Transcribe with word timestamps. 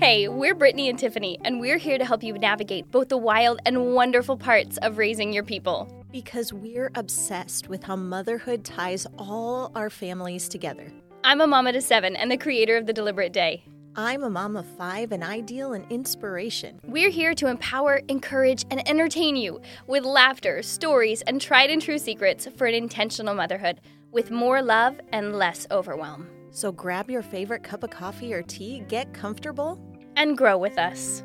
Hey, 0.00 0.28
we're 0.28 0.54
Brittany 0.54 0.88
and 0.88 0.98
Tiffany, 0.98 1.38
and 1.44 1.60
we're 1.60 1.76
here 1.76 1.98
to 1.98 2.06
help 2.06 2.22
you 2.22 2.32
navigate 2.32 2.90
both 2.90 3.10
the 3.10 3.18
wild 3.18 3.60
and 3.66 3.92
wonderful 3.94 4.34
parts 4.34 4.78
of 4.78 4.96
raising 4.96 5.30
your 5.30 5.44
people. 5.44 6.06
Because 6.10 6.54
we're 6.54 6.90
obsessed 6.94 7.68
with 7.68 7.84
how 7.84 7.96
motherhood 7.96 8.64
ties 8.64 9.06
all 9.18 9.70
our 9.74 9.90
families 9.90 10.48
together. 10.48 10.90
I'm 11.22 11.42
a 11.42 11.46
mama 11.46 11.72
to 11.72 11.82
seven 11.82 12.16
and 12.16 12.30
the 12.30 12.38
creator 12.38 12.78
of 12.78 12.86
The 12.86 12.94
Deliberate 12.94 13.34
Day. 13.34 13.62
I'm 13.94 14.22
a 14.22 14.30
mom 14.30 14.56
of 14.56 14.64
five, 14.64 15.12
an 15.12 15.22
ideal 15.22 15.74
and 15.74 15.84
inspiration. 15.92 16.80
We're 16.82 17.10
here 17.10 17.34
to 17.34 17.48
empower, 17.48 18.00
encourage, 18.08 18.64
and 18.70 18.88
entertain 18.88 19.36
you 19.36 19.60
with 19.86 20.06
laughter, 20.06 20.62
stories, 20.62 21.20
and 21.20 21.42
tried 21.42 21.68
and 21.68 21.82
true 21.82 21.98
secrets 21.98 22.48
for 22.56 22.66
an 22.66 22.74
intentional 22.74 23.34
motherhood 23.34 23.82
with 24.12 24.30
more 24.30 24.62
love 24.62 24.98
and 25.12 25.36
less 25.36 25.66
overwhelm. 25.70 26.26
So 26.52 26.72
grab 26.72 27.10
your 27.10 27.22
favorite 27.22 27.62
cup 27.62 27.84
of 27.84 27.90
coffee 27.90 28.32
or 28.32 28.42
tea, 28.42 28.80
get 28.88 29.12
comfortable, 29.14 29.78
and 30.20 30.36
grow 30.36 30.58
with 30.58 30.76
us. 30.76 31.22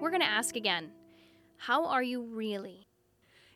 We're 0.00 0.10
going 0.10 0.20
to 0.20 0.26
ask 0.26 0.56
again 0.56 0.90
How 1.56 1.86
are 1.86 2.02
you 2.02 2.20
really? 2.20 2.88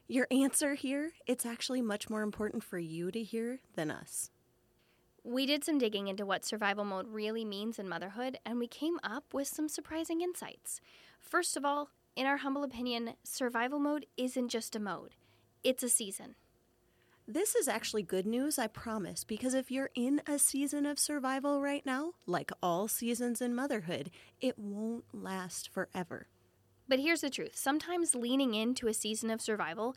Your 0.06 0.28
answer 0.30 0.74
here, 0.74 1.10
it's 1.26 1.44
actually 1.44 1.82
much 1.82 2.08
more 2.08 2.22
important 2.22 2.62
for 2.62 2.78
you 2.78 3.10
to 3.10 3.20
hear 3.24 3.58
than 3.74 3.90
us. 3.90 4.30
We 5.24 5.46
did 5.46 5.64
some 5.64 5.78
digging 5.78 6.06
into 6.06 6.24
what 6.24 6.44
survival 6.44 6.84
mode 6.84 7.08
really 7.08 7.44
means 7.44 7.76
in 7.80 7.88
motherhood, 7.88 8.38
and 8.46 8.60
we 8.60 8.68
came 8.68 9.00
up 9.02 9.34
with 9.34 9.48
some 9.48 9.68
surprising 9.68 10.20
insights. 10.20 10.80
First 11.18 11.56
of 11.56 11.64
all, 11.64 11.90
in 12.14 12.24
our 12.24 12.36
humble 12.36 12.62
opinion, 12.62 13.14
survival 13.24 13.80
mode 13.80 14.06
isn't 14.16 14.48
just 14.50 14.76
a 14.76 14.80
mode, 14.80 15.16
it's 15.64 15.82
a 15.82 15.88
season. 15.88 16.36
This 17.28 17.56
is 17.56 17.66
actually 17.66 18.04
good 18.04 18.24
news, 18.24 18.56
I 18.56 18.68
promise, 18.68 19.24
because 19.24 19.52
if 19.52 19.68
you're 19.68 19.90
in 19.96 20.22
a 20.28 20.38
season 20.38 20.86
of 20.86 20.96
survival 20.96 21.60
right 21.60 21.84
now, 21.84 22.12
like 22.24 22.52
all 22.62 22.86
seasons 22.86 23.42
in 23.42 23.52
motherhood, 23.52 24.12
it 24.40 24.56
won't 24.56 25.06
last 25.12 25.68
forever. 25.68 26.28
But 26.86 27.00
here's 27.00 27.22
the 27.22 27.30
truth 27.30 27.56
sometimes 27.56 28.14
leaning 28.14 28.54
into 28.54 28.86
a 28.86 28.94
season 28.94 29.30
of 29.30 29.40
survival 29.40 29.96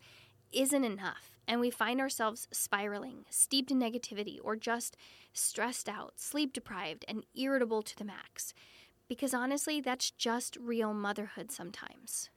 isn't 0.51 0.83
enough, 0.83 1.37
and 1.47 1.61
we 1.61 1.69
find 1.69 2.01
ourselves 2.01 2.47
spiraling, 2.51 3.25
steeped 3.29 3.69
in 3.69 3.79
negativity, 3.79 4.39
or 4.43 4.55
just 4.55 4.97
stressed 5.31 5.87
out, 5.87 6.13
sleep 6.19 6.51
deprived, 6.51 7.05
and 7.07 7.27
irritable 7.35 7.83
to 7.83 7.95
the 7.95 8.05
max. 8.05 8.55
Because 9.07 9.35
honestly, 9.35 9.79
that's 9.79 10.09
just 10.09 10.57
real 10.59 10.95
motherhood 10.95 11.51
sometimes. 11.51 12.31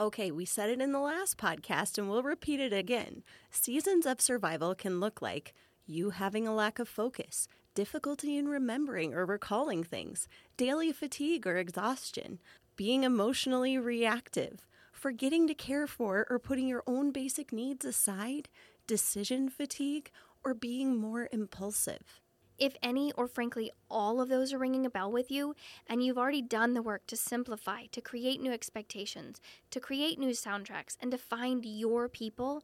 Okay, 0.00 0.32
we 0.32 0.44
said 0.44 0.70
it 0.70 0.80
in 0.80 0.90
the 0.90 0.98
last 0.98 1.38
podcast 1.38 1.98
and 1.98 2.10
we'll 2.10 2.24
repeat 2.24 2.58
it 2.58 2.72
again. 2.72 3.22
Seasons 3.52 4.06
of 4.06 4.20
survival 4.20 4.74
can 4.74 4.98
look 4.98 5.22
like 5.22 5.54
you 5.86 6.10
having 6.10 6.48
a 6.48 6.54
lack 6.54 6.80
of 6.80 6.88
focus, 6.88 7.46
difficulty 7.76 8.36
in 8.36 8.48
remembering 8.48 9.14
or 9.14 9.24
recalling 9.24 9.84
things, 9.84 10.26
daily 10.56 10.90
fatigue 10.90 11.46
or 11.46 11.58
exhaustion, 11.58 12.40
being 12.74 13.04
emotionally 13.04 13.78
reactive, 13.78 14.66
forgetting 14.90 15.46
to 15.46 15.54
care 15.54 15.86
for 15.86 16.26
or 16.28 16.40
putting 16.40 16.66
your 16.66 16.82
own 16.88 17.12
basic 17.12 17.52
needs 17.52 17.84
aside, 17.84 18.48
decision 18.88 19.48
fatigue, 19.48 20.10
or 20.44 20.54
being 20.54 20.96
more 20.96 21.28
impulsive. 21.30 22.20
If 22.58 22.76
any, 22.82 23.12
or 23.12 23.26
frankly, 23.26 23.70
all 23.90 24.20
of 24.20 24.28
those 24.28 24.52
are 24.52 24.58
ringing 24.58 24.86
a 24.86 24.90
bell 24.90 25.10
with 25.10 25.30
you, 25.30 25.54
and 25.86 26.02
you've 26.02 26.18
already 26.18 26.42
done 26.42 26.74
the 26.74 26.82
work 26.82 27.06
to 27.08 27.16
simplify, 27.16 27.86
to 27.86 28.00
create 28.00 28.40
new 28.40 28.52
expectations, 28.52 29.40
to 29.70 29.80
create 29.80 30.18
new 30.18 30.30
soundtracks, 30.30 30.96
and 31.00 31.10
to 31.10 31.18
find 31.18 31.64
your 31.64 32.08
people, 32.08 32.62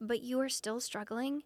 but 0.00 0.22
you 0.22 0.40
are 0.40 0.48
still 0.48 0.80
struggling, 0.80 1.44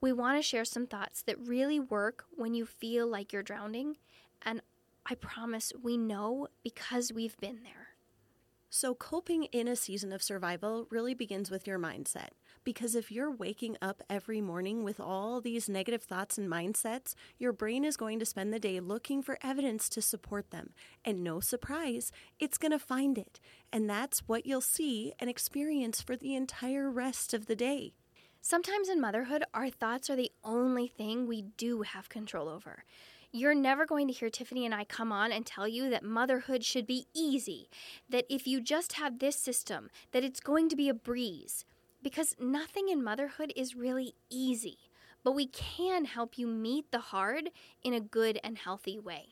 we 0.00 0.12
want 0.12 0.38
to 0.38 0.42
share 0.42 0.64
some 0.64 0.86
thoughts 0.86 1.22
that 1.22 1.38
really 1.38 1.78
work 1.78 2.24
when 2.34 2.54
you 2.54 2.64
feel 2.64 3.06
like 3.06 3.32
you're 3.32 3.42
drowning. 3.42 3.96
And 4.42 4.62
I 5.04 5.14
promise 5.14 5.72
we 5.82 5.96
know 5.98 6.48
because 6.62 7.12
we've 7.12 7.36
been 7.38 7.60
there. 7.62 7.88
So, 8.70 8.94
coping 8.94 9.44
in 9.44 9.68
a 9.68 9.76
season 9.76 10.12
of 10.12 10.22
survival 10.22 10.86
really 10.90 11.12
begins 11.12 11.50
with 11.50 11.66
your 11.66 11.78
mindset. 11.78 12.30
Because 12.62 12.94
if 12.94 13.10
you're 13.10 13.30
waking 13.30 13.76
up 13.80 14.02
every 14.10 14.40
morning 14.40 14.84
with 14.84 15.00
all 15.00 15.40
these 15.40 15.68
negative 15.68 16.02
thoughts 16.02 16.36
and 16.36 16.48
mindsets, 16.48 17.14
your 17.38 17.52
brain 17.52 17.84
is 17.84 17.96
going 17.96 18.18
to 18.18 18.26
spend 18.26 18.52
the 18.52 18.58
day 18.58 18.80
looking 18.80 19.22
for 19.22 19.38
evidence 19.42 19.88
to 19.90 20.02
support 20.02 20.50
them. 20.50 20.70
And 21.04 21.24
no 21.24 21.40
surprise, 21.40 22.12
it's 22.38 22.58
going 22.58 22.72
to 22.72 22.78
find 22.78 23.16
it. 23.16 23.40
And 23.72 23.88
that's 23.88 24.28
what 24.28 24.44
you'll 24.44 24.60
see 24.60 25.14
and 25.18 25.30
experience 25.30 26.02
for 26.02 26.16
the 26.16 26.34
entire 26.34 26.90
rest 26.90 27.32
of 27.32 27.46
the 27.46 27.56
day. 27.56 27.94
Sometimes 28.42 28.88
in 28.88 29.00
motherhood, 29.00 29.44
our 29.52 29.70
thoughts 29.70 30.10
are 30.10 30.16
the 30.16 30.32
only 30.44 30.86
thing 30.86 31.26
we 31.26 31.42
do 31.56 31.82
have 31.82 32.08
control 32.08 32.48
over. 32.48 32.84
You're 33.32 33.54
never 33.54 33.86
going 33.86 34.08
to 34.08 34.12
hear 34.12 34.28
Tiffany 34.28 34.66
and 34.66 34.74
I 34.74 34.84
come 34.84 35.12
on 35.12 35.30
and 35.30 35.46
tell 35.46 35.68
you 35.68 35.88
that 35.90 36.02
motherhood 36.02 36.64
should 36.64 36.86
be 36.86 37.06
easy, 37.14 37.68
that 38.08 38.24
if 38.28 38.46
you 38.46 38.60
just 38.60 38.94
have 38.94 39.18
this 39.18 39.36
system, 39.36 39.88
that 40.12 40.24
it's 40.24 40.40
going 40.40 40.68
to 40.68 40.76
be 40.76 40.88
a 40.88 40.94
breeze. 40.94 41.64
Because 42.02 42.34
nothing 42.40 42.88
in 42.88 43.04
motherhood 43.04 43.52
is 43.54 43.76
really 43.76 44.14
easy, 44.30 44.78
but 45.22 45.32
we 45.32 45.46
can 45.46 46.06
help 46.06 46.38
you 46.38 46.46
meet 46.46 46.90
the 46.90 46.98
hard 46.98 47.50
in 47.82 47.92
a 47.92 48.00
good 48.00 48.40
and 48.42 48.56
healthy 48.56 48.98
way. 48.98 49.26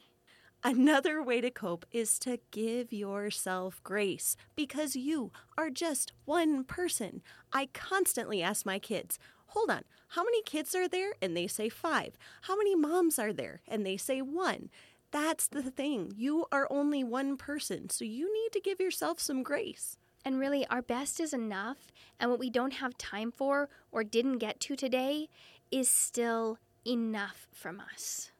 Another 0.62 1.22
way 1.22 1.40
to 1.40 1.50
cope 1.50 1.86
is 1.92 2.18
to 2.18 2.40
give 2.50 2.92
yourself 2.92 3.80
grace 3.84 4.36
because 4.56 4.96
you 4.96 5.30
are 5.56 5.70
just 5.70 6.12
one 6.24 6.64
person. 6.64 7.22
I 7.52 7.68
constantly 7.72 8.42
ask 8.42 8.66
my 8.66 8.78
kids, 8.78 9.18
hold 9.46 9.70
on, 9.70 9.84
how 10.08 10.24
many 10.24 10.42
kids 10.42 10.74
are 10.74 10.88
there? 10.88 11.12
And 11.22 11.36
they 11.36 11.46
say 11.46 11.68
five. 11.68 12.18
How 12.42 12.56
many 12.56 12.74
moms 12.74 13.18
are 13.18 13.32
there? 13.32 13.62
And 13.68 13.86
they 13.86 13.96
say 13.96 14.20
one. 14.20 14.68
That's 15.10 15.46
the 15.46 15.62
thing. 15.62 16.12
You 16.16 16.44
are 16.52 16.66
only 16.70 17.02
one 17.04 17.36
person, 17.36 17.88
so 17.88 18.04
you 18.04 18.30
need 18.30 18.52
to 18.52 18.60
give 18.60 18.80
yourself 18.80 19.20
some 19.20 19.42
grace. 19.42 19.96
And 20.28 20.38
really, 20.38 20.66
our 20.66 20.82
best 20.82 21.20
is 21.20 21.32
enough, 21.32 21.78
and 22.20 22.30
what 22.30 22.38
we 22.38 22.50
don't 22.50 22.74
have 22.74 22.98
time 22.98 23.32
for 23.32 23.70
or 23.90 24.04
didn't 24.04 24.36
get 24.36 24.60
to 24.60 24.76
today 24.76 25.30
is 25.70 25.88
still 25.88 26.58
enough 26.86 27.48
from 27.50 27.80
us. 27.94 28.30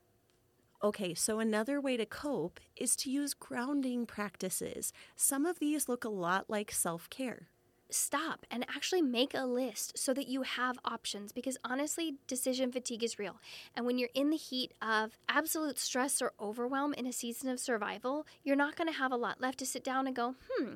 Okay, 0.84 1.14
so 1.14 1.40
another 1.40 1.80
way 1.80 1.96
to 1.96 2.04
cope 2.04 2.60
is 2.76 2.94
to 2.96 3.10
use 3.10 3.32
grounding 3.32 4.04
practices. 4.04 4.92
Some 5.16 5.46
of 5.46 5.60
these 5.60 5.88
look 5.88 6.04
a 6.04 6.10
lot 6.10 6.50
like 6.50 6.70
self 6.70 7.08
care 7.08 7.48
stop 7.90 8.44
and 8.50 8.64
actually 8.68 9.02
make 9.02 9.34
a 9.34 9.44
list 9.44 9.98
so 9.98 10.12
that 10.14 10.28
you 10.28 10.42
have 10.42 10.78
options 10.84 11.32
because 11.32 11.56
honestly, 11.64 12.16
decision 12.26 12.70
fatigue 12.70 13.02
is 13.02 13.18
real. 13.18 13.36
And 13.74 13.86
when 13.86 13.98
you're 13.98 14.10
in 14.14 14.30
the 14.30 14.36
heat 14.36 14.72
of 14.82 15.16
absolute 15.28 15.78
stress 15.78 16.20
or 16.20 16.32
overwhelm 16.40 16.94
in 16.94 17.06
a 17.06 17.12
season 17.12 17.48
of 17.48 17.60
survival, 17.60 18.26
you're 18.44 18.56
not 18.56 18.76
going 18.76 18.88
to 18.88 18.98
have 18.98 19.12
a 19.12 19.16
lot 19.16 19.40
left 19.40 19.58
to 19.58 19.66
sit 19.66 19.84
down 19.84 20.06
and 20.06 20.14
go, 20.14 20.34
hmm, 20.50 20.74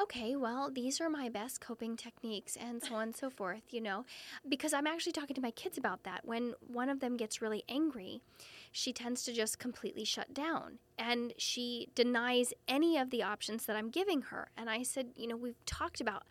okay, 0.00 0.36
well, 0.36 0.70
these 0.72 1.00
are 1.00 1.10
my 1.10 1.28
best 1.28 1.60
coping 1.60 1.96
techniques 1.96 2.56
and 2.56 2.82
so 2.82 2.94
on 2.94 3.02
and 3.02 3.16
so 3.16 3.30
forth, 3.30 3.62
you 3.70 3.80
know? 3.80 4.04
Because 4.48 4.72
I'm 4.72 4.86
actually 4.86 5.12
talking 5.12 5.34
to 5.34 5.42
my 5.42 5.50
kids 5.50 5.78
about 5.78 6.02
that. 6.04 6.24
When 6.24 6.54
one 6.66 6.88
of 6.88 7.00
them 7.00 7.16
gets 7.16 7.42
really 7.42 7.64
angry, 7.68 8.20
she 8.72 8.92
tends 8.92 9.24
to 9.24 9.32
just 9.32 9.58
completely 9.58 10.04
shut 10.04 10.32
down 10.32 10.78
and 10.98 11.32
she 11.38 11.88
denies 11.94 12.52
any 12.68 12.98
of 12.98 13.10
the 13.10 13.22
options 13.22 13.66
that 13.66 13.74
I'm 13.74 13.90
giving 13.90 14.22
her. 14.22 14.50
And 14.56 14.68
I 14.68 14.82
said, 14.82 15.08
you 15.16 15.26
know, 15.26 15.36
we've 15.36 15.64
talked 15.64 16.00
about 16.00 16.24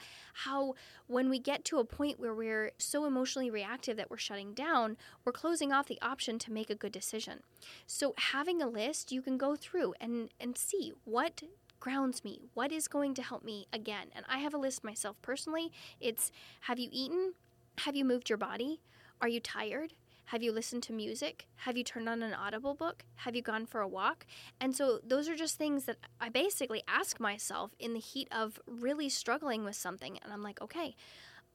how 0.46 0.76
when 1.08 1.30
we 1.30 1.40
get 1.40 1.66
to 1.66 1.80
a 1.80 1.86
point 1.86 2.20
where 2.20 2.34
we're 2.34 2.72
so 2.78 3.06
emotionally 3.06 3.50
reactive 3.50 3.98
that 3.98 4.10
we're 4.10 4.18
shutting 4.18 4.54
down, 4.54 4.96
we're 5.26 5.32
closing 5.32 5.74
off 5.74 5.88
the 5.88 6.02
option 6.02 6.40
to 6.40 6.54
make 6.54 6.70
a 6.70 6.76
good 6.76 6.92
decision. 6.92 7.40
So 7.88 8.14
having 8.18 8.62
a 8.62 8.68
list, 8.68 9.12
you 9.12 9.22
can 9.22 9.38
go 9.38 9.56
through 9.56 9.96
and 10.00 10.30
and 10.40 10.58
see 10.58 10.94
what 11.04 11.44
grounds 11.80 12.24
me, 12.24 12.42
what 12.54 12.72
is 12.72 12.88
going 12.88 13.14
to 13.16 13.24
help 13.24 13.44
me 13.44 13.68
again. 13.74 14.08
And 14.16 14.26
I 14.30 14.40
have 14.40 14.54
a 14.54 14.58
list 14.58 14.84
myself 14.84 15.18
personally. 15.22 15.72
It's 16.00 16.32
have 16.62 16.80
you 16.80 16.90
eaten? 16.92 17.34
Have 17.80 17.96
you 17.96 18.06
moved 18.06 18.30
your 18.30 18.38
body? 18.38 18.82
Are 19.22 19.28
you 19.28 19.40
tired? 19.40 19.94
Have 20.30 20.44
you 20.44 20.52
listened 20.52 20.84
to 20.84 20.94
music? 20.94 21.48
Have 21.56 21.76
you 21.76 21.84
turned 21.84 22.08
on 22.08 22.22
an 22.22 22.36
audible 22.36 22.76
book? 22.76 23.04
Have 23.16 23.36
you 23.36 23.42
gone 23.42 23.66
for 23.66 23.82
a 23.82 23.88
walk? 23.88 24.28
And 24.62 24.76
so 24.76 25.00
those 25.04 25.28
are 25.28 25.36
just 25.36 25.58
things 25.58 25.86
that 25.86 25.98
I 26.22 26.30
basically 26.30 26.84
ask 26.88 27.20
myself 27.20 27.72
in 27.80 27.96
the 27.96 28.00
heat 28.00 28.28
of 28.32 28.60
really 28.68 29.10
struggling 29.10 29.66
with 29.66 29.76
something. 29.76 30.20
And 30.24 30.32
I'm 30.32 30.44
like, 30.44 30.62
okay, 30.62 30.96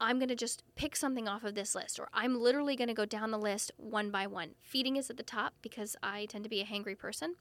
I'm 0.01 0.19
going 0.19 0.29
to 0.29 0.35
just 0.35 0.65
pick 0.75 0.97
something 0.97 1.29
off 1.29 1.45
of 1.45 1.55
this 1.55 1.77
list, 1.77 2.01
or 2.01 2.09
I'm 2.13 2.35
literally 2.41 2.75
going 2.75 2.89
to 2.89 2.95
go 2.95 3.05
down 3.05 3.31
the 3.31 3.39
list 3.39 3.71
one 3.77 4.11
by 4.11 4.27
one. 4.27 4.57
Feeding 4.61 4.97
is 4.97 5.09
at 5.09 5.19
the 5.19 5.23
top 5.23 5.55
because 5.63 5.95
I 6.03 6.27
tend 6.27 6.43
to 6.43 6.51
be 6.51 6.61
a 6.61 6.67
hangry 6.67 6.99
person. 6.99 7.37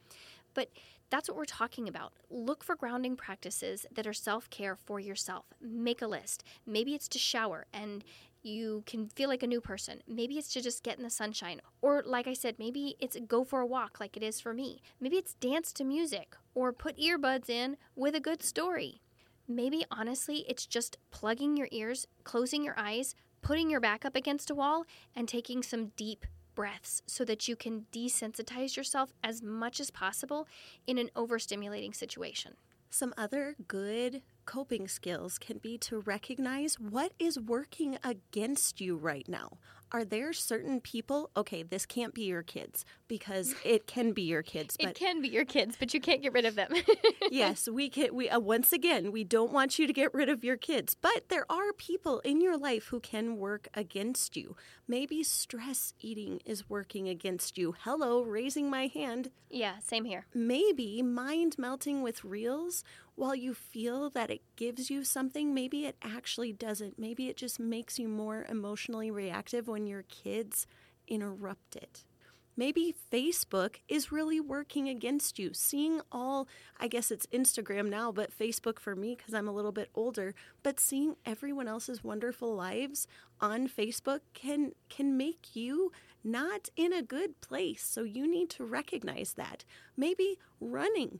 But 0.53 0.69
that's 1.09 1.27
what 1.27 1.35
we're 1.35 1.45
talking 1.45 1.88
about. 1.88 2.13
Look 2.30 2.63
for 2.63 2.75
grounding 2.75 3.15
practices 3.15 3.88
that 3.91 4.06
are 4.06 4.13
self 4.13 4.51
care 4.51 4.75
for 4.75 5.00
yourself. 5.00 5.45
Make 5.59 6.03
a 6.03 6.07
list. 6.07 6.44
Maybe 6.63 6.94
it's 6.94 7.07
to 7.07 7.18
shower 7.18 7.65
and 7.74 8.03
you 8.44 8.84
can 8.86 9.07
feel 9.07 9.30
like 9.30 9.44
a 9.44 9.48
new 9.48 9.62
person. 9.62 10.01
Maybe 10.07 10.38
it's 10.38 10.51
to 10.54 10.62
just 10.62 10.84
get 10.84 10.98
in 10.98 11.04
the 11.04 11.10
sunshine. 11.10 11.62
Or, 11.81 12.04
like 12.06 12.28
I 12.28 12.34
said, 12.34 12.56
maybe 12.60 12.95
it's 13.00 13.18
go 13.28 13.44
for 13.44 13.62
a 13.62 13.66
walk 13.66 14.00
like 14.00 14.18
it 14.18 14.24
is 14.24 14.40
for 14.40 14.54
me. 14.54 14.81
Maybe 15.00 15.18
it's 15.18 15.36
dance 15.36 15.72
to 15.74 15.84
music 15.84 16.36
or 16.54 16.74
put 16.74 16.98
earbuds 16.98 17.50
in 17.50 17.78
with 17.95 18.16
a 18.16 18.19
good 18.19 18.44
story. 18.44 19.01
Maybe, 19.48 19.86
honestly, 19.92 20.45
it's 20.48 20.66
just 20.66 20.98
plugging 21.12 21.57
your 21.57 21.68
ears, 21.72 22.07
closing 22.24 22.63
your 22.63 22.75
eyes, 22.78 23.16
putting 23.42 23.69
your 23.69 23.81
back 23.81 24.06
up 24.06 24.16
against 24.16 24.50
a 24.50 24.56
wall, 24.56 24.86
and 25.16 25.28
taking 25.28 25.63
some 25.63 25.92
deep 25.98 26.25
breaths 26.56 27.01
so 27.07 27.25
that 27.25 27.48
you 27.48 27.56
can 27.56 27.86
desensitize 27.92 28.78
yourself 28.78 29.12
as 29.24 29.42
much 29.42 29.80
as 29.80 29.92
possible 29.92 30.48
in 30.88 30.98
an 30.98 31.10
overstimulating 31.16 31.95
situation. 31.95 32.54
Some 32.90 33.13
other 33.18 33.56
good 33.68 34.22
coping 34.45 34.88
skills 34.88 35.38
can 35.38 35.57
be 35.57 35.78
to 35.80 36.00
recognize 36.00 36.80
what 36.80 37.13
is 37.19 37.40
working 37.40 37.98
against 38.04 38.81
you 38.81 38.95
right 38.95 39.28
now. 39.28 39.57
Are 39.92 40.04
there 40.04 40.34
certain 40.34 40.81
people? 40.81 41.30
Okay, 41.38 41.62
this 41.62 41.86
can't 41.86 42.13
be 42.13 42.24
your 42.24 42.42
kids 42.42 42.84
because 43.13 43.54
it 43.63 43.86
can 43.86 44.12
be 44.12 44.24
your 44.24 44.42
kids. 44.42 44.75
But 44.75 44.89
it 44.89 44.95
can 44.95 45.21
be 45.21 45.27
your 45.27 45.45
kids, 45.45 45.75
but 45.77 45.94
you 45.94 46.01
can't 46.01 46.24
get 46.24 46.33
rid 46.33 46.45
of 46.45 46.56
them. 46.56 46.74
yes, 47.31 47.69
we 47.69 47.88
can. 47.88 48.15
We 48.15 48.27
uh, 48.27 48.39
once 48.39 48.74
again, 48.74 49.12
we 49.12 49.24
don't 49.24 49.54
want 49.54 49.77
you 49.77 49.86
to 49.86 49.94
get 49.94 50.12
rid 50.15 50.30
of 50.30 50.44
your 50.44 50.57
kids, 50.57 50.95
but 51.00 51.30
there 51.30 51.45
are 51.48 51.71
people 51.74 52.21
in 52.21 52.42
your 52.42 52.57
life 52.57 52.86
who 52.88 53.00
can 53.00 53.38
work 53.38 53.68
against 53.75 54.36
you. 54.36 54.56
Maybe 54.88 55.21
stress 55.21 55.94
eating 56.00 56.42
is 56.44 56.68
working 56.71 57.07
against 57.07 57.56
you. 57.56 57.75
Hello, 57.81 58.24
raising 58.24 58.68
my 58.68 58.88
hand. 58.88 59.30
Yeah, 59.48 59.75
same 59.83 60.06
here. 60.06 60.25
Maybe 60.33 61.04
mind 61.04 61.59
melting 61.59 62.01
with 62.01 62.24
reels 62.24 62.83
while 63.13 63.36
you 63.36 63.54
feel 63.54 64.09
that 64.09 64.31
it 64.31 64.42
gives 64.56 64.89
you 64.89 65.04
something, 65.04 65.54
maybe 65.54 65.86
it 65.86 65.98
actually 66.01 66.51
doesn't. 66.51 66.98
Maybe 66.98 67.27
it 67.27 67.38
just 67.38 67.59
makes 67.59 68.00
you 68.00 68.07
more 68.07 68.48
emotionally 68.50 69.12
reactive 69.12 69.68
when 69.68 69.86
your 69.86 70.01
kids 70.01 70.66
interrupt 71.07 71.75
it. 71.75 72.06
Maybe 72.55 72.95
Facebook 73.11 73.77
is 73.88 74.11
really 74.11 74.39
working 74.39 74.88
against 74.89 75.39
you. 75.39 75.51
Seeing 75.53 76.01
all, 76.11 76.47
I 76.79 76.88
guess 76.88 77.11
it's 77.11 77.25
Instagram 77.27 77.89
now, 77.89 78.11
but 78.11 78.38
Facebook 78.38 78.79
for 78.79 78.95
me 78.95 79.15
because 79.15 79.33
I'm 79.33 79.47
a 79.47 79.53
little 79.53 79.71
bit 79.71 79.89
older, 79.95 80.35
but 80.61 80.79
seeing 80.79 81.15
everyone 81.25 81.67
else's 81.67 82.03
wonderful 82.03 82.55
lives 82.55 83.07
on 83.41 83.67
Facebook 83.67 84.19
can 84.33 84.71
can 84.89 85.17
make 85.17 85.55
you 85.55 85.91
not 86.23 86.69
in 86.75 86.94
a 86.94 87.01
good 87.01 87.41
place. 87.41 87.83
So 87.83 88.03
you 88.03 88.29
need 88.29 88.50
to 88.51 88.63
recognize 88.63 89.33
that. 89.33 89.65
Maybe 89.97 90.38
running 90.59 91.19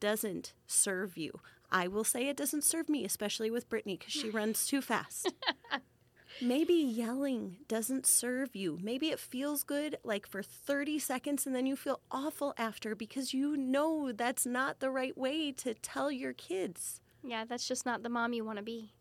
doesn't 0.00 0.54
serve 0.66 1.16
you. 1.16 1.40
I 1.70 1.88
will 1.88 2.04
say 2.04 2.28
it 2.28 2.36
doesn't 2.36 2.64
serve 2.64 2.88
me, 2.88 3.04
especially 3.04 3.50
with 3.50 3.68
Brittany 3.68 3.96
because 3.98 4.12
she 4.12 4.30
runs 4.38 4.66
too 4.66 4.80
fast. 4.80 5.32
Maybe 6.40 6.74
yelling 6.74 7.56
doesn't 7.66 8.06
serve 8.06 8.54
you. 8.54 8.78
Maybe 8.80 9.08
it 9.08 9.18
feels 9.18 9.64
good 9.64 9.96
like 10.04 10.26
for 10.26 10.40
30 10.42 11.00
seconds 11.00 11.46
and 11.46 11.54
then 11.54 11.66
you 11.66 11.74
feel 11.74 12.00
awful 12.12 12.54
after 12.56 12.94
because 12.94 13.34
you 13.34 13.56
know 13.56 14.12
that's 14.12 14.46
not 14.46 14.78
the 14.78 14.90
right 14.90 15.16
way 15.18 15.50
to 15.52 15.74
tell 15.74 16.12
your 16.12 16.32
kids. 16.32 17.00
Yeah, 17.24 17.44
that's 17.44 17.66
just 17.66 17.84
not 17.84 18.04
the 18.04 18.08
mom 18.08 18.32
you 18.32 18.44
want 18.44 18.58
to 18.58 18.62
be. 18.62 18.92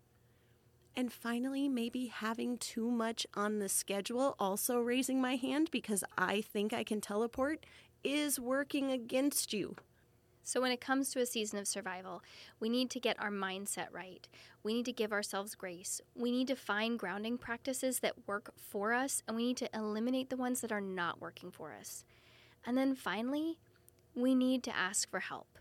And 0.95 1.13
finally, 1.13 1.69
maybe 1.69 2.07
having 2.07 2.57
too 2.57 2.89
much 2.89 3.27
on 3.35 3.59
the 3.59 3.69
schedule, 3.69 4.35
also 4.39 4.79
raising 4.79 5.21
my 5.21 5.35
hand 5.35 5.69
because 5.69 6.03
I 6.17 6.41
think 6.41 6.73
I 6.73 6.83
can 6.83 7.01
teleport, 7.01 7.67
is 8.03 8.39
working 8.39 8.91
against 8.91 9.53
you. 9.53 9.75
So, 10.47 10.61
when 10.61 10.71
it 10.71 10.79
comes 10.79 11.09
to 11.09 11.19
a 11.19 11.25
season 11.25 11.59
of 11.59 11.67
survival, 11.67 12.23
we 12.61 12.69
need 12.69 12.89
to 12.91 13.01
get 13.01 13.19
our 13.19 13.29
mindset 13.29 13.87
right. 13.91 14.25
We 14.63 14.73
need 14.73 14.85
to 14.85 14.93
give 14.93 15.11
ourselves 15.11 15.55
grace. 15.55 15.99
We 16.15 16.31
need 16.31 16.47
to 16.47 16.55
find 16.55 16.97
grounding 16.97 17.37
practices 17.37 17.99
that 17.99 18.25
work 18.29 18.53
for 18.55 18.93
us, 18.93 19.21
and 19.27 19.35
we 19.35 19.47
need 19.47 19.57
to 19.57 19.69
eliminate 19.73 20.29
the 20.29 20.37
ones 20.37 20.61
that 20.61 20.71
are 20.71 20.79
not 20.79 21.19
working 21.19 21.51
for 21.51 21.73
us. 21.77 22.05
And 22.65 22.77
then 22.77 22.95
finally, 22.95 23.59
we 24.15 24.35
need 24.35 24.63
to 24.63 24.75
ask 24.75 25.09
for 25.09 25.19
help. 25.19 25.59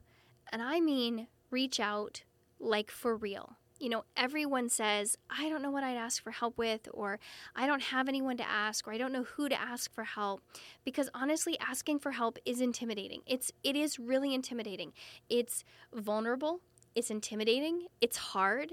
And 0.53 0.63
I 0.63 0.79
mean, 0.79 1.27
reach 1.51 1.81
out 1.81 2.23
like 2.61 2.93
for 2.93 3.17
real 3.17 3.57
you 3.79 3.89
know, 3.89 4.05
everyone 4.17 4.69
says, 4.69 5.17
I 5.31 5.49
don't 5.49 5.63
know 5.63 5.71
what 5.71 5.85
I'd 5.85 5.97
ask 5.97 6.23
for 6.23 6.31
help 6.31 6.57
with, 6.57 6.89
or 6.93 7.19
I 7.55 7.67
don't 7.67 7.83
have 7.83 8.09
anyone 8.09 8.37
to 8.39 8.49
ask, 8.49 8.87
or 8.87 8.93
I 8.93 8.99
don't 8.99 9.13
know 9.13 9.25
who 9.25 9.49
to 9.49 9.61
ask 9.61 9.93
for 9.93 10.05
help. 10.05 10.43
Because 10.85 11.09
honestly, 11.15 11.59
asking 11.61 11.99
for 11.99 12.13
help 12.13 12.39
is 12.45 12.61
intimidating. 12.61 13.23
It's 13.27 13.53
it 13.63 13.77
is 13.77 13.99
really 13.99 14.35
intimidating. 14.35 14.93
It's 15.29 15.65
vulnerable, 15.95 16.61
it's 16.95 17.11
intimidating, 17.11 17.87
it's 18.01 18.17
hard, 18.17 18.73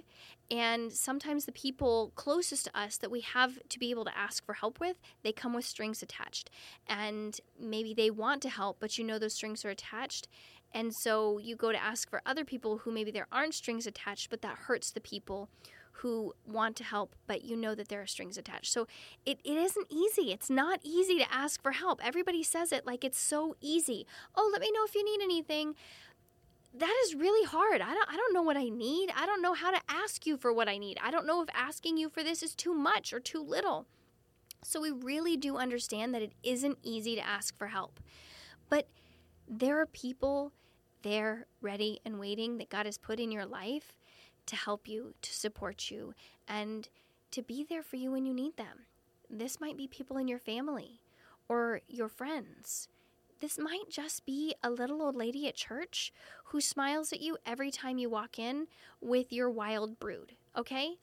and 0.50 0.94
sometimes 0.94 1.46
the 1.46 1.52
people 1.52 2.12
closest 2.16 2.66
to 2.66 2.80
us 2.80 2.98
that 2.98 3.12
we 3.12 3.22
have 3.22 3.58
to 3.70 3.80
be 3.80 3.90
able 3.92 4.06
to 4.06 4.18
ask 4.18 4.46
for 4.46 4.54
help 4.54 4.80
with, 4.80 4.98
they 5.24 5.32
come 5.32 5.54
with 5.54 5.66
strings 5.66 6.04
attached. 6.04 6.50
And 6.88 7.40
maybe 7.60 7.94
they 7.94 8.10
want 8.10 8.42
to 8.44 8.50
help, 8.50 8.78
but 8.80 8.98
you 8.98 9.04
know 9.04 9.20
those 9.20 9.34
strings 9.34 9.66
are 9.66 9.70
attached 9.70 10.28
and 10.74 10.94
so 10.94 11.38
you 11.38 11.56
go 11.56 11.72
to 11.72 11.82
ask 11.82 12.10
for 12.10 12.22
other 12.26 12.44
people 12.44 12.80
who 12.80 12.92
maybe 12.92 13.12
there 13.12 13.28
aren't 13.32 13.54
strings 13.54 13.86
attached, 13.86 14.30
but 14.30 14.42
that 14.42 14.58
hurts 14.58 14.92
the 14.92 15.02
people 15.02 15.50
who 15.98 16.34
want 16.46 16.76
to 16.76 16.84
help, 16.84 17.16
but 17.28 17.44
you 17.44 17.56
know 17.56 17.76
that 17.76 17.88
there 17.88 18.02
are 18.02 18.08
strings 18.08 18.38
attached. 18.38 18.72
So 18.74 18.88
it, 19.26 19.40
it 19.44 19.58
isn't 19.58 19.88
easy. 19.90 20.32
It's 20.32 20.50
not 20.50 20.80
easy 20.84 21.18
to 21.20 21.34
ask 21.34 21.62
for 21.62 21.72
help. 21.72 22.02
Everybody 22.04 22.44
says 22.44 22.72
it 22.72 22.86
like 22.86 23.04
it's 23.04 23.20
so 23.20 23.56
easy. 23.62 24.06
Oh, 24.36 24.50
let 24.52 24.62
me 24.62 24.72
know 24.74 24.84
if 24.86 24.96
you 24.96 25.06
need 25.06 25.24
anything. 25.24 25.76
That 26.74 26.94
is 27.06 27.14
really 27.14 27.46
hard. 27.46 27.82
I 27.82 27.94
don't, 27.94 28.10
I 28.10 28.18
don't 28.18 28.34
know 28.34 28.42
what 28.42 28.58
I 28.58 28.70
need. 28.70 29.12
I 29.16 29.28
don't 29.28 29.42
know 29.42 29.54
how 29.54 29.70
to 29.70 29.80
ask 29.88 30.26
you 30.26 30.36
for 30.36 30.52
what 30.52 30.68
I 30.68 30.80
need. 30.80 30.98
I 31.02 31.12
don't 31.12 31.28
know 31.28 31.42
if 31.44 31.50
asking 31.54 31.98
you 31.98 32.10
for 32.10 32.24
this 32.24 32.42
is 32.42 32.56
too 32.56 32.74
much 32.74 33.14
or 33.14 33.20
too 33.20 33.42
little. 33.42 33.86
So 34.64 34.82
we 34.82 34.90
really 34.90 35.38
do 35.38 35.58
understand 35.58 36.16
that 36.16 36.24
it 36.24 36.34
isn't 36.42 36.80
easy 36.82 37.16
to 37.16 37.26
ask 37.26 37.56
for 37.58 37.68
help. 37.68 38.00
But 38.70 38.88
there 39.48 39.80
are 39.80 39.86
people 39.86 40.52
there, 41.04 41.46
ready 41.62 42.00
and 42.06 42.20
waiting 42.20 42.58
that 42.58 42.70
God 42.70 42.86
has 42.86 42.98
put 42.98 43.20
in 43.20 43.32
your 43.32 43.46
life 43.46 43.94
to 44.48 44.56
help 44.56 44.88
you, 44.88 45.14
to 45.22 45.34
support 45.34 45.92
you, 45.92 46.14
and 46.48 46.90
to 47.32 47.42
be 47.42 47.66
there 47.68 47.84
for 47.84 47.96
you 47.96 48.12
when 48.12 48.26
you 48.26 48.34
need 48.34 48.58
them. 48.58 48.86
This 49.30 49.62
might 49.62 49.78
be 49.78 49.88
people 49.88 50.18
in 50.18 50.28
your 50.28 50.40
family 50.40 51.02
or 51.48 51.82
your 51.88 52.10
friends. 52.10 52.90
This 53.40 53.60
might 53.60 53.90
just 53.90 54.26
be 54.26 54.56
a 54.64 54.70
little 54.70 55.02
old 55.02 55.16
lady 55.16 55.48
at 55.48 55.56
church 55.56 56.14
who 56.46 56.62
smiles 56.62 57.12
at 57.12 57.22
you 57.22 57.38
every 57.46 57.72
time 57.72 57.98
you 57.98 58.10
walk 58.10 58.40
in 58.40 58.68
with 59.02 59.34
your 59.34 59.50
wild 59.50 60.00
brood, 60.00 60.34
okay? 60.56 60.98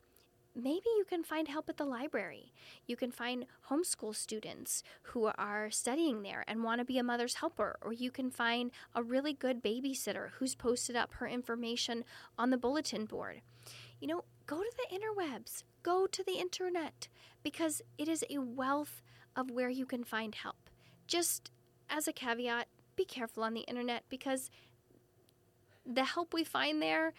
Maybe 0.54 0.86
you 0.96 1.04
can 1.08 1.22
find 1.22 1.48
help 1.48 1.68
at 1.68 1.76
the 1.76 1.84
library. 1.84 2.52
You 2.86 2.96
can 2.96 3.10
find 3.10 3.46
homeschool 3.70 4.14
students 4.14 4.82
who 5.02 5.30
are 5.36 5.70
studying 5.70 6.22
there 6.22 6.44
and 6.46 6.62
want 6.62 6.80
to 6.80 6.84
be 6.84 6.98
a 6.98 7.02
mother's 7.02 7.34
helper, 7.34 7.76
or 7.82 7.92
you 7.92 8.10
can 8.10 8.30
find 8.30 8.70
a 8.94 9.02
really 9.02 9.32
good 9.32 9.62
babysitter 9.62 10.30
who's 10.38 10.54
posted 10.54 10.96
up 10.96 11.14
her 11.14 11.26
information 11.26 12.04
on 12.38 12.50
the 12.50 12.58
bulletin 12.58 13.04
board. 13.04 13.42
You 14.00 14.08
know, 14.08 14.24
go 14.46 14.58
to 14.62 14.72
the 14.76 14.96
interwebs, 14.96 15.64
go 15.82 16.06
to 16.06 16.24
the 16.24 16.38
internet, 16.38 17.08
because 17.42 17.82
it 17.98 18.08
is 18.08 18.24
a 18.30 18.38
wealth 18.38 19.02
of 19.36 19.50
where 19.50 19.70
you 19.70 19.86
can 19.86 20.04
find 20.04 20.34
help. 20.34 20.70
Just 21.06 21.50
as 21.88 22.08
a 22.08 22.12
caveat, 22.12 22.66
be 22.96 23.04
careful 23.04 23.42
on 23.42 23.54
the 23.54 23.60
internet 23.62 24.04
because 24.08 24.50
the 25.86 26.04
help 26.04 26.34
we 26.34 26.44
find 26.44 26.82
there 26.82 27.12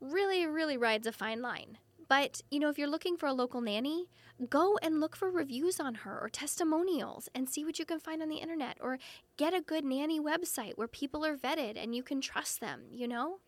really, 0.00 0.46
really 0.46 0.76
rides 0.76 1.06
a 1.06 1.12
fine 1.12 1.42
line. 1.42 1.78
But, 2.12 2.42
you 2.50 2.60
know, 2.60 2.68
if 2.68 2.76
you're 2.76 2.90
looking 2.90 3.16
for 3.16 3.24
a 3.24 3.32
local 3.32 3.62
nanny, 3.62 4.10
go 4.50 4.76
and 4.82 5.00
look 5.00 5.16
for 5.16 5.30
reviews 5.30 5.80
on 5.80 5.94
her 5.94 6.20
or 6.20 6.28
testimonials 6.28 7.30
and 7.34 7.48
see 7.48 7.64
what 7.64 7.78
you 7.78 7.86
can 7.86 8.00
find 8.00 8.20
on 8.20 8.28
the 8.28 8.36
internet 8.36 8.76
or 8.82 8.98
get 9.38 9.54
a 9.54 9.62
good 9.62 9.82
nanny 9.82 10.20
website 10.20 10.76
where 10.76 10.86
people 10.86 11.24
are 11.24 11.38
vetted 11.38 11.82
and 11.82 11.94
you 11.94 12.02
can 12.02 12.20
trust 12.20 12.60
them, 12.60 12.82
you 12.90 13.08
know? 13.08 13.38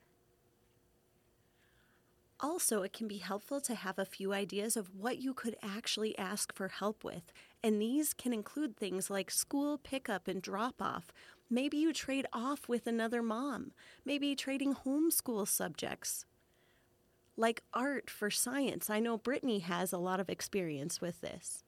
Also, 2.41 2.83
it 2.83 2.95
can 2.95 3.07
be 3.07 3.19
helpful 3.19 3.61
to 3.61 3.75
have 3.75 3.99
a 3.99 4.07
few 4.07 4.33
ideas 4.33 4.79
of 4.79 4.97
what 4.99 5.19
you 5.19 5.35
could 5.35 5.57
actually 5.63 6.17
ask 6.17 6.51
for 6.55 6.69
help 6.69 7.05
with. 7.05 7.35
And 7.63 7.83
these 7.83 8.15
can 8.15 8.33
include 8.33 8.79
things 8.79 9.11
like 9.11 9.31
school 9.31 9.77
pickup 9.77 10.27
and 10.27 10.41
drop 10.41 10.81
off. 10.81 11.13
Maybe 11.51 11.77
you 11.77 11.93
trade 11.93 12.25
off 12.33 12.67
with 12.67 12.87
another 12.87 13.21
mom. 13.21 13.73
Maybe 14.07 14.35
trading 14.35 14.75
homeschool 14.75 15.47
subjects 15.47 16.25
like 17.37 17.63
art 17.73 18.09
for 18.11 18.31
science. 18.31 18.91
I 18.91 19.01
know 19.01 19.19
Brittany 19.19 19.61
has 19.61 19.93
a 19.93 19.99
lot 19.99 20.21
of 20.21 20.29
experience 20.29 21.01
with 21.01 21.21
this. 21.21 21.65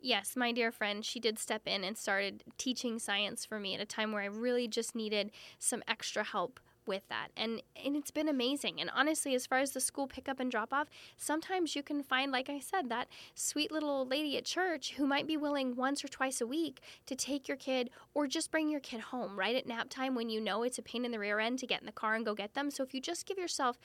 Yes, 0.00 0.34
my 0.34 0.50
dear 0.50 0.72
friend, 0.72 1.04
she 1.04 1.20
did 1.20 1.38
step 1.38 1.62
in 1.66 1.84
and 1.84 1.96
started 1.96 2.42
teaching 2.58 2.98
science 2.98 3.44
for 3.44 3.60
me 3.60 3.74
at 3.74 3.80
a 3.80 3.86
time 3.86 4.10
where 4.10 4.22
I 4.22 4.26
really 4.26 4.66
just 4.66 4.96
needed 4.96 5.30
some 5.60 5.82
extra 5.86 6.24
help 6.24 6.58
with 6.86 7.08
that. 7.08 7.28
And 7.36 7.62
and 7.84 7.96
it's 7.96 8.10
been 8.10 8.28
amazing. 8.28 8.80
And 8.80 8.90
honestly, 8.94 9.34
as 9.34 9.46
far 9.46 9.58
as 9.58 9.72
the 9.72 9.80
school 9.80 10.06
pickup 10.06 10.40
and 10.40 10.50
drop 10.50 10.72
off, 10.72 10.88
sometimes 11.16 11.76
you 11.76 11.82
can 11.82 12.02
find 12.02 12.32
like 12.32 12.50
I 12.50 12.58
said 12.58 12.88
that 12.88 13.08
sweet 13.34 13.70
little 13.70 13.90
old 13.90 14.10
lady 14.10 14.36
at 14.36 14.44
church 14.44 14.94
who 14.94 15.06
might 15.06 15.26
be 15.26 15.36
willing 15.36 15.76
once 15.76 16.04
or 16.04 16.08
twice 16.08 16.40
a 16.40 16.46
week 16.46 16.80
to 17.06 17.14
take 17.14 17.46
your 17.46 17.56
kid 17.56 17.90
or 18.14 18.26
just 18.26 18.50
bring 18.50 18.68
your 18.68 18.80
kid 18.80 19.00
home 19.00 19.38
right 19.38 19.56
at 19.56 19.66
nap 19.66 19.88
time 19.88 20.14
when 20.14 20.28
you 20.28 20.40
know 20.40 20.62
it's 20.62 20.78
a 20.78 20.82
pain 20.82 21.04
in 21.04 21.12
the 21.12 21.18
rear 21.18 21.38
end 21.38 21.58
to 21.60 21.66
get 21.66 21.80
in 21.80 21.86
the 21.86 21.92
car 21.92 22.14
and 22.14 22.26
go 22.26 22.34
get 22.34 22.54
them. 22.54 22.70
So 22.70 22.82
if 22.82 22.92
you 22.94 23.00
just 23.00 23.26
give 23.26 23.38
yourself 23.38 23.78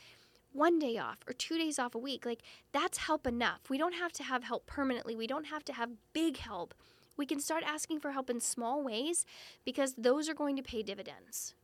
one 0.52 0.80
day 0.80 0.98
off 0.98 1.20
or 1.28 1.34
two 1.34 1.58
days 1.58 1.80
off 1.80 1.96
a 1.96 2.00
week, 2.00 2.26
like 2.26 2.42
that's 2.72 2.98
help 2.98 3.28
enough. 3.28 3.70
We 3.70 3.78
don't 3.78 3.94
have 3.94 4.12
to 4.14 4.24
have 4.24 4.44
help 4.44 4.66
permanently. 4.66 5.16
We 5.16 5.28
don't 5.28 5.48
have 5.48 5.64
to 5.66 5.74
have 5.74 5.92
big 6.14 6.38
help. 6.38 6.74
We 7.16 7.26
can 7.26 7.40
start 7.40 7.64
asking 7.66 8.00
for 8.00 8.12
help 8.12 8.30
in 8.30 8.40
small 8.40 8.84
ways 8.84 9.26
because 9.66 9.96
those 9.98 10.30
are 10.30 10.34
going 10.34 10.56
to 10.56 10.64
pay 10.64 10.84
dividends. 10.84 11.56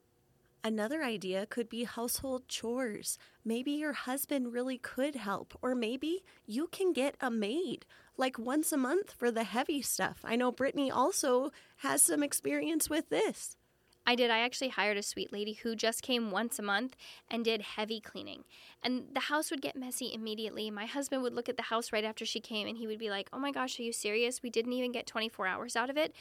Another 0.66 1.04
idea 1.04 1.46
could 1.46 1.68
be 1.68 1.84
household 1.84 2.48
chores. 2.48 3.18
Maybe 3.44 3.72
your 3.72 3.92
husband 3.94 4.54
really 4.54 4.78
could 4.78 5.16
help, 5.16 5.54
or 5.62 5.76
maybe 5.76 6.24
you 6.46 6.68
can 6.68 6.94
get 6.94 7.18
a 7.20 7.30
maid. 7.30 7.86
like 8.18 8.38
once 8.38 8.72
a 8.72 8.78
month 8.78 9.12
for 9.12 9.32
the 9.32 9.44
heavy 9.44 9.82
stuff. 9.82 10.20
I 10.24 10.36
know 10.36 10.52
Brittany 10.52 10.92
also 10.92 11.52
has 11.78 12.02
some 12.02 12.24
experience 12.24 12.90
with 12.90 13.10
this. 13.10 13.58
I 14.06 14.16
did. 14.16 14.30
I 14.30 14.40
actually 14.40 14.70
hired 14.70 14.98
a 14.98 15.04
sweet 15.04 15.32
lady 15.32 15.54
who 15.54 15.76
just 15.76 16.02
came 16.02 16.32
once 16.32 16.60
a 16.60 16.64
month 16.64 16.96
and 17.32 17.46
did 17.46 17.62
heavy 17.62 18.02
cleaning. 18.02 18.44
And 18.84 19.06
the 19.14 19.22
house 19.22 19.50
would 19.50 19.62
get 19.62 19.76
messy 19.76 20.14
immediately. 20.14 20.70
My 20.70 20.86
husband 20.86 21.24
would 21.24 21.34
look 21.34 21.48
at 21.48 21.56
the 21.56 21.64
house 21.64 21.94
right 21.94 22.04
after 22.04 22.26
she 22.26 22.42
came 22.42 22.68
and 22.68 22.78
he 22.78 22.88
would 22.88 23.00
be 23.00 23.10
like, 23.10 23.30
Oh 23.32 23.40
my 23.40 23.52
gosh, 23.52 23.80
are 23.80 23.84
you 23.84 23.94
serious? 23.94 24.44
We 24.44 24.50
didn't 24.50 24.74
even 24.74 24.92
get 24.92 25.08
24 25.08 25.48
hours 25.48 25.76
out 25.76 25.90
of 25.90 25.98
it. 25.98 26.14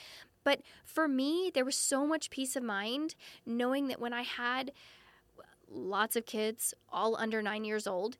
But 0.45 0.61
for 0.85 1.09
me, 1.09 1.51
there 1.53 1.65
was 1.65 1.77
so 1.77 2.07
much 2.07 2.31
peace 2.31 2.57
of 2.57 2.63
mind 2.63 3.15
knowing 3.45 3.89
that 3.89 4.01
when 4.01 4.13
I 4.13 4.23
had 4.23 4.73
lots 5.69 6.17
of 6.17 6.27
kids, 6.27 6.75
all 6.91 7.17
under 7.17 7.43
nine 7.43 7.65
years 7.65 7.87
old, 7.87 8.17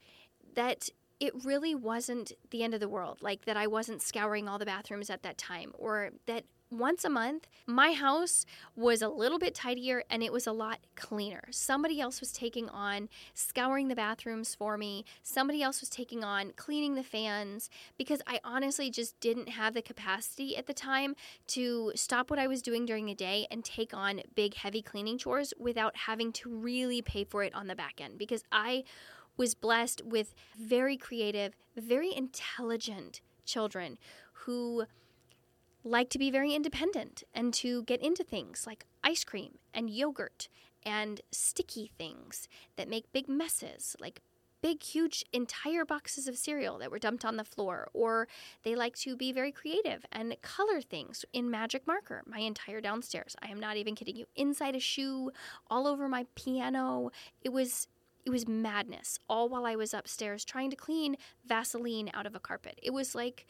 that 0.55 0.89
it 1.21 1.45
really 1.45 1.75
wasn't 1.75 2.33
the 2.51 2.65
end 2.65 2.75
of 2.75 2.81
the 2.81 2.89
world. 2.89 3.19
Like 3.21 3.45
that 3.45 3.57
I 3.57 3.69
wasn't 3.69 4.03
scouring 4.03 4.49
all 4.49 4.59
the 4.59 4.67
bathrooms 4.67 5.09
at 5.09 5.23
that 5.23 5.39
time, 5.39 5.73
or 5.79 6.11
that 6.27 6.45
once 6.73 7.05
a 7.05 7.11
month, 7.11 7.47
my 7.67 7.93
house 7.93 8.47
was 8.75 9.03
a 9.03 9.09
little 9.09 9.39
bit 9.39 9.55
tidier 9.55 10.03
and 10.09 10.23
it 10.23 10.33
was 10.33 10.47
a 10.47 10.53
lot 10.53 10.79
cleaner. 10.97 11.43
Somebody 11.51 12.01
else 12.01 12.21
was 12.21 12.33
taking 12.33 12.69
on 12.71 13.09
scouring 13.35 13.89
the 13.89 13.95
bathrooms 13.95 14.55
for 14.55 14.79
me. 14.79 15.05
Somebody 15.23 15.63
else 15.63 15.81
was 15.81 15.91
taking 15.91 16.25
on 16.25 16.53
cleaning 16.57 16.95
the 16.95 17.03
fans 17.03 17.69
because 17.99 18.23
I 18.27 18.41
honestly 18.43 18.91
just 18.91 19.21
didn't 19.21 19.51
have 19.51 19.75
the 19.75 19.83
capacity 19.83 20.57
at 20.57 20.67
the 20.67 20.75
time 20.75 21.15
to 21.49 21.93
stop 21.95 22.31
what 22.31 22.39
I 22.39 22.47
was 22.47 22.63
doing 22.63 22.87
during 22.87 23.07
the 23.07 23.15
day 23.15 23.47
and 23.51 23.65
take 23.65 23.95
on 23.95 24.23
big, 24.35 24.55
heavy 24.55 24.83
cleaning 24.83 25.19
chores 25.19 25.53
without 25.59 25.97
having 25.97 26.33
to 26.33 26.49
really 26.49 27.03
pay 27.03 27.25
for 27.25 27.43
it 27.43 27.55
on 27.55 27.67
the 27.67 27.77
back 27.77 28.01
end 28.01 28.19
because 28.19 28.45
I 28.51 28.85
was 29.37 29.55
blessed 29.55 30.03
with 30.05 30.35
very 30.59 30.97
creative, 30.97 31.55
very 31.77 32.15
intelligent 32.15 33.21
children 33.45 33.99
who 34.33 34.85
like 35.85 36.11
to 36.11 36.19
be 36.19 36.31
very 36.31 36.55
independent 36.55 37.25
and 37.35 37.53
to 37.55 37.83
get 37.85 38.01
into 38.01 38.23
things 38.23 38.67
like 38.67 38.87
ice 39.03 39.25
cream 39.25 39.59
and 39.75 39.91
yogurt 39.91 40.49
and 40.85 41.21
sticky 41.31 41.93
things 41.99 42.49
that 42.77 42.89
make 42.89 43.13
big 43.13 43.29
messes, 43.29 43.97
like 44.01 44.21
big, 44.63 44.83
huge, 44.83 45.25
entire 45.33 45.85
boxes 45.85 46.29
of 46.29 46.39
cereal 46.39 46.79
that 46.79 46.91
were 46.91 46.99
dumped 46.99 47.25
on 47.25 47.37
the 47.37 47.45
floor. 47.45 47.89
Or 47.93 48.29
they 48.63 48.75
like 48.75 48.97
to 48.99 49.17
be 49.17 49.33
very 49.33 49.53
creative 49.53 50.07
and 50.13 50.35
color 50.41 50.81
things 50.81 51.25
in 51.33 51.51
magic 51.51 51.87
marker. 51.87 52.23
My 52.27 52.39
entire 52.39 52.81
downstairs, 52.81 53.37
I 53.43 53.49
am 53.49 53.61
not 53.61 53.77
even 53.77 53.95
kidding 53.95 54.17
you, 54.17 54.27
inside 54.37 54.77
a 54.77 54.81
shoe, 54.81 55.33
all 55.69 55.87
over 55.87 56.09
my 56.09 56.27
piano. 56.35 57.11
It 57.43 57.53
was. 57.53 57.89
It 58.25 58.31
was 58.31 58.47
madness, 58.47 59.19
all 59.29 59.49
while 59.49 59.67
I 59.67 59.75
was 59.75 59.93
upstairs 59.93 60.45
trying 60.45 60.71
to 60.71 60.77
clean 60.77 61.17
Vaseline 61.45 62.09
out 62.15 62.25
of 62.25 62.37
a 62.37 62.39
carpet. 62.39 62.79
It 62.81 62.93
was 62.93 63.17
like 63.17 63.49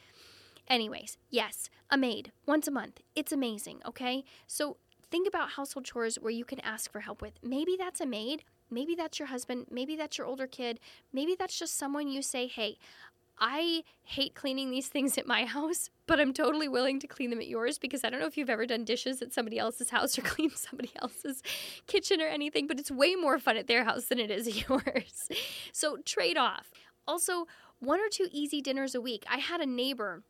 Anyways, 0.68 1.18
yes, 1.30 1.68
a 1.90 1.98
maid 1.98 2.32
once 2.46 2.66
a 2.66 2.70
month. 2.70 3.00
It's 3.14 3.32
amazing, 3.32 3.80
okay? 3.86 4.24
So 4.46 4.76
think 5.10 5.28
about 5.28 5.50
household 5.50 5.84
chores 5.84 6.16
where 6.16 6.32
you 6.32 6.44
can 6.44 6.60
ask 6.60 6.90
for 6.90 7.00
help 7.00 7.20
with. 7.20 7.34
Maybe 7.42 7.76
that's 7.78 8.00
a 8.00 8.06
maid, 8.06 8.44
maybe 8.70 8.94
that's 8.94 9.18
your 9.18 9.28
husband, 9.28 9.66
maybe 9.70 9.96
that's 9.96 10.16
your 10.18 10.26
older 10.26 10.46
kid, 10.46 10.80
maybe 11.12 11.36
that's 11.38 11.58
just 11.58 11.76
someone 11.76 12.08
you 12.08 12.22
say, 12.22 12.46
hey, 12.46 12.78
I 13.38 13.82
hate 14.04 14.34
cleaning 14.34 14.70
these 14.70 14.88
things 14.88 15.18
at 15.18 15.26
my 15.26 15.44
house, 15.44 15.90
but 16.06 16.20
I'm 16.20 16.32
totally 16.32 16.68
willing 16.68 17.00
to 17.00 17.06
clean 17.06 17.30
them 17.30 17.40
at 17.40 17.48
yours 17.48 17.78
because 17.78 18.04
I 18.04 18.10
don't 18.10 18.20
know 18.20 18.26
if 18.26 18.36
you've 18.36 18.50
ever 18.50 18.66
done 18.66 18.84
dishes 18.84 19.20
at 19.20 19.32
somebody 19.32 19.58
else's 19.58 19.90
house 19.90 20.18
or 20.18 20.22
cleaned 20.22 20.52
somebody 20.52 20.92
else's 21.02 21.42
kitchen 21.86 22.20
or 22.20 22.28
anything, 22.28 22.66
but 22.66 22.78
it's 22.78 22.90
way 22.90 23.14
more 23.14 23.38
fun 23.38 23.56
at 23.56 23.66
their 23.66 23.84
house 23.84 24.06
than 24.06 24.18
it 24.18 24.30
is 24.30 24.46
at 24.46 24.68
yours. 24.68 25.28
So 25.72 25.98
trade 26.04 26.36
off. 26.36 26.70
Also, 27.06 27.46
one 27.80 27.98
or 27.98 28.08
two 28.08 28.28
easy 28.30 28.60
dinners 28.60 28.94
a 28.94 29.00
week. 29.00 29.24
I 29.28 29.38
had 29.38 29.60
a 29.60 29.66
neighbor 29.66 30.22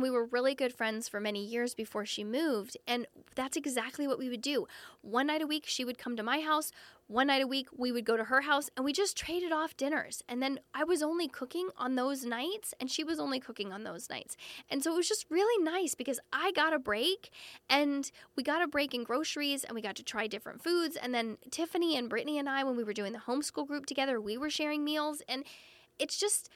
we 0.00 0.10
were 0.10 0.24
really 0.24 0.54
good 0.54 0.74
friends 0.74 1.08
for 1.08 1.20
many 1.20 1.44
years 1.44 1.74
before 1.74 2.04
she 2.04 2.24
moved. 2.24 2.76
And 2.86 3.06
that's 3.36 3.56
exactly 3.56 4.08
what 4.08 4.18
we 4.18 4.28
would 4.28 4.42
do. 4.42 4.66
One 5.02 5.28
night 5.28 5.42
a 5.42 5.46
week, 5.46 5.64
she 5.66 5.84
would 5.84 5.98
come 5.98 6.16
to 6.16 6.22
my 6.22 6.40
house. 6.40 6.72
One 7.06 7.28
night 7.28 7.42
a 7.42 7.46
week, 7.46 7.68
we 7.76 7.92
would 7.92 8.04
go 8.04 8.16
to 8.16 8.24
her 8.24 8.40
house 8.40 8.70
and 8.76 8.84
we 8.84 8.92
just 8.92 9.16
traded 9.16 9.52
off 9.52 9.76
dinners. 9.76 10.22
And 10.28 10.42
then 10.42 10.58
I 10.72 10.82
was 10.84 11.02
only 11.02 11.28
cooking 11.28 11.68
on 11.76 11.94
those 11.94 12.24
nights 12.24 12.74
and 12.80 12.90
she 12.90 13.04
was 13.04 13.20
only 13.20 13.38
cooking 13.38 13.72
on 13.72 13.84
those 13.84 14.10
nights. 14.10 14.36
And 14.68 14.82
so 14.82 14.94
it 14.94 14.96
was 14.96 15.08
just 15.08 15.26
really 15.30 15.62
nice 15.62 15.94
because 15.94 16.18
I 16.32 16.50
got 16.52 16.72
a 16.72 16.78
break 16.78 17.30
and 17.68 18.10
we 18.36 18.42
got 18.42 18.62
a 18.62 18.66
break 18.66 18.94
in 18.94 19.04
groceries 19.04 19.64
and 19.64 19.74
we 19.74 19.82
got 19.82 19.96
to 19.96 20.02
try 20.02 20.26
different 20.26 20.64
foods. 20.64 20.96
And 20.96 21.14
then 21.14 21.36
Tiffany 21.50 21.96
and 21.96 22.08
Brittany 22.08 22.38
and 22.38 22.48
I, 22.48 22.64
when 22.64 22.76
we 22.76 22.84
were 22.84 22.94
doing 22.94 23.12
the 23.12 23.20
homeschool 23.20 23.68
group 23.68 23.86
together, 23.86 24.20
we 24.20 24.38
were 24.38 24.50
sharing 24.50 24.82
meals. 24.82 25.22
And 25.28 25.44
it's 25.98 26.16
just, 26.16 26.48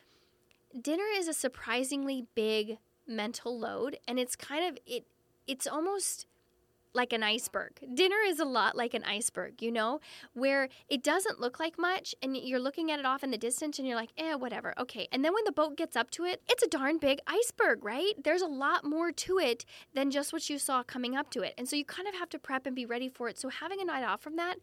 dinner 0.80 1.07
is 1.14 1.28
a 1.28 1.35
surprisingly 1.35 2.25
big 2.35 2.78
mental 3.09 3.59
load 3.59 3.99
and 4.07 4.19
it's 4.19 4.37
kind 4.37 4.65
of 4.65 4.79
it 4.87 5.05
it's 5.47 5.67
almost 5.67 6.27
like 6.95 7.12
an 7.12 7.23
iceberg. 7.23 7.73
Dinner 7.95 8.17
is 8.27 8.41
a 8.41 8.45
lot 8.45 8.77
like 8.77 8.95
an 8.95 9.05
iceberg, 9.05 9.62
you 9.62 9.71
know, 9.71 10.00
where 10.33 10.69
it 10.88 11.03
doesn't 11.03 11.41
look 11.41 11.61
like 11.61 11.79
much 11.79 12.15
and 12.23 12.37
you're 12.37 12.59
looking 12.59 12.91
at 12.91 12.99
it 12.99 13.07
off 13.07 13.23
in 13.23 13.31
the 13.31 13.38
distance 13.38 13.79
and 13.79 13.87
you're 13.87 13.97
like, 13.97 14.11
eh, 14.17 14.35
whatever, 14.35 14.75
okay. 14.79 15.07
And 15.12 15.25
then 15.25 15.33
when 15.35 15.45
the 15.45 15.53
boat 15.53 15.77
gets 15.77 15.97
up 15.97 16.11
to 16.12 16.25
it, 16.25 16.43
it's 16.49 16.62
a 16.62 16.69
darn 16.69 16.99
big 16.99 17.21
iceberg, 17.27 17.85
right? 17.85 18.15
There's 18.23 18.43
a 18.43 18.47
lot 18.47 18.85
more 18.85 19.12
to 19.12 19.38
it 19.38 19.65
than 19.95 20.11
just 20.11 20.33
what 20.33 20.49
you 20.49 20.59
saw 20.59 20.83
coming 20.83 21.17
up 21.17 21.31
to 21.31 21.43
it. 21.43 21.55
And 21.57 21.69
so 21.69 21.77
you 21.77 21.85
kind 21.85 22.09
of 22.09 22.15
have 22.15 22.31
to 22.31 22.38
prep 22.38 22.67
and 22.67 22.75
be 22.75 22.87
ready 22.87 23.09
for 23.09 23.29
it. 23.29 23.38
So 23.38 23.49
having 23.49 23.81
a 23.81 23.85
night 23.85 24.05
off 24.05 24.21
from 24.21 24.37
that, 24.37 24.57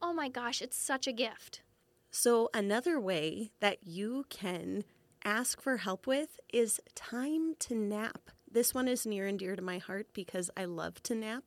oh 0.00 0.12
my 0.12 0.28
gosh, 0.28 0.62
it's 0.62 0.76
such 0.76 1.06
a 1.06 1.12
gift. 1.12 1.62
So, 2.14 2.50
another 2.52 3.00
way 3.00 3.52
that 3.60 3.86
you 3.86 4.26
can 4.28 4.84
ask 5.24 5.60
for 5.60 5.78
help 5.78 6.06
with 6.06 6.40
is 6.52 6.80
time 6.94 7.54
to 7.60 7.74
nap. 7.74 8.30
This 8.50 8.74
one 8.74 8.88
is 8.88 9.06
near 9.06 9.26
and 9.26 9.38
dear 9.38 9.56
to 9.56 9.62
my 9.62 9.78
heart 9.78 10.08
because 10.12 10.50
I 10.56 10.64
love 10.64 11.02
to 11.04 11.14
nap. 11.14 11.44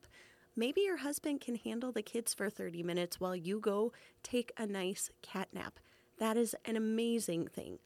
Maybe 0.56 0.80
your 0.82 0.98
husband 0.98 1.40
can 1.40 1.56
handle 1.56 1.92
the 1.92 2.02
kids 2.02 2.32
for 2.32 2.48
30 2.48 2.82
minutes 2.82 3.20
while 3.20 3.36
you 3.36 3.60
go 3.60 3.92
take 4.22 4.52
a 4.56 4.66
nice 4.66 5.10
cat 5.22 5.48
nap. 5.52 5.78
That 6.18 6.36
is 6.36 6.56
an 6.64 6.76
amazing 6.76 7.48
thing. 7.48 7.78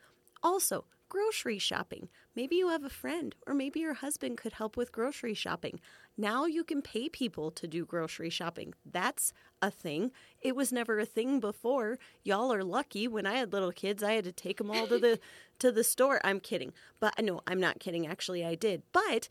Also, 0.43 0.85
grocery 1.09 1.59
shopping. 1.59 2.09
Maybe 2.37 2.57
you 2.57 2.69
have 2.69 2.85
a 2.85 2.89
friend, 2.89 3.35
or 3.47 3.55
maybe 3.55 3.81
your 3.81 3.95
husband 3.95 4.39
could 4.39 4.53
help 4.53 4.77
with 4.77 4.93
grocery 4.93 5.35
shopping. 5.35 5.81
Now 6.21 6.45
you 6.45 6.65
can 6.65 6.83
pay 6.83 7.09
people 7.09 7.51
to 7.53 7.67
do 7.67 7.87
grocery 7.87 8.29
shopping. 8.29 8.75
That's 8.85 9.33
a 9.63 9.71
thing. 9.71 10.11
It 10.43 10.55
was 10.55 10.71
never 10.71 10.99
a 10.99 11.07
thing 11.07 11.41
before. 11.41 11.99
Y'all 12.23 12.53
are 12.53 12.63
lucky. 12.63 13.09
When 13.09 13.25
I 13.25 13.37
had 13.37 13.55
little 13.55 13.73
kids, 13.73 14.03
I 14.03 14.13
had 14.13 14.25
to 14.25 14.33
take 14.33 14.59
them 14.59 14.71
all 14.71 14.87
to 14.87 14.99
the 14.99 15.19
to 15.61 15.73
the 15.73 15.83
store. 15.83 16.21
I'm 16.23 16.39
kidding. 16.39 16.75
But 17.01 17.15
no, 17.23 17.41
I'm 17.47 17.59
not 17.59 17.81
kidding. 17.81 18.07
Actually, 18.07 18.45
I 18.45 18.55
did. 18.55 18.83
But 18.93 19.31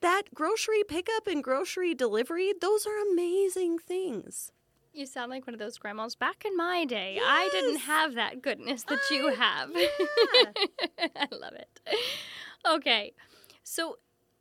that 0.00 0.32
grocery 0.32 0.84
pickup 0.86 1.26
and 1.26 1.42
grocery 1.42 1.92
delivery, 1.92 2.54
those 2.60 2.86
are 2.86 3.12
amazing 3.12 3.80
things. 3.80 4.52
You 4.92 5.06
sound 5.06 5.32
like 5.32 5.44
one 5.44 5.54
of 5.54 5.60
those 5.60 5.76
grandmas 5.76 6.14
back 6.14 6.44
in 6.44 6.56
my 6.56 6.84
day. 6.84 7.14
Yes. 7.16 7.24
I 7.26 7.48
didn't 7.50 7.80
have 7.80 8.14
that 8.14 8.42
goodness 8.42 8.84
that 8.84 9.00
I, 9.10 9.14
you 9.14 9.34
have. 9.34 9.70
Yeah. 9.74 11.08
I 11.16 11.34
love 11.34 11.54
it. 11.54 11.80
Okay. 12.64 13.12
So 13.64 13.98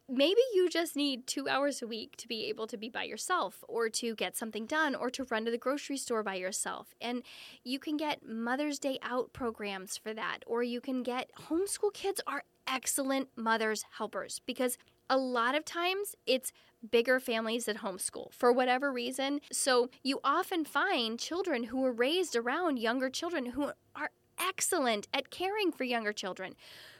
maybe 0.10 0.42
you 0.54 0.70
just 0.70 0.96
need 0.96 1.28
two 1.28 1.50
hours 1.50 1.82
a 1.82 1.88
week 1.88 2.16
to 2.18 2.28
be 2.28 2.46
able 2.46 2.68
to 2.68 2.78
be 2.78 2.90
by 2.90 3.04
yourself 3.04 3.64
or 3.68 3.90
to 3.90 4.16
get 4.16 4.38
something 4.38 4.66
done 4.66 4.96
or 4.96 5.10
to 5.10 5.26
run 5.26 5.46
to 5.46 5.52
the 5.52 5.58
grocery 5.58 5.98
store 5.98 6.24
by 6.24 6.36
yourself. 6.36 6.94
And 7.02 7.24
you 7.64 7.80
can 7.80 7.98
get 7.98 8.26
Mother's 8.26 8.80
Day 8.80 9.00
out 9.02 9.34
programs 9.34 9.98
for 9.98 10.14
that, 10.14 10.40
or 10.46 10.64
you 10.64 10.80
can 10.80 11.04
get 11.04 11.32
homeschool 11.50 11.94
kids 11.94 12.22
are 12.26 12.44
excellent 12.68 13.30
mother's 13.36 13.86
helpers 13.98 14.42
because 14.46 14.78
a 15.10 15.18
lot 15.18 15.56
of 15.56 15.64
times 15.64 16.16
it's 16.26 16.52
bigger 16.92 17.20
families 17.20 17.66
that 17.66 17.78
homeschool 17.78 18.32
for 18.34 18.52
whatever 18.52 18.92
reason. 18.92 19.42
So 19.52 19.90
you 20.04 20.20
often 20.24 20.66
find 20.66 21.20
children 21.20 21.66
who 21.66 21.84
are 21.86 21.92
raised 21.92 22.36
around 22.36 22.80
younger 22.80 23.10
children 23.10 23.48
who 23.48 23.72
are 23.96 24.12
excellent 24.40 25.08
at 25.14 25.32
caring 25.32 25.72
for 25.72 25.84
younger 25.84 26.14
children 26.14 26.54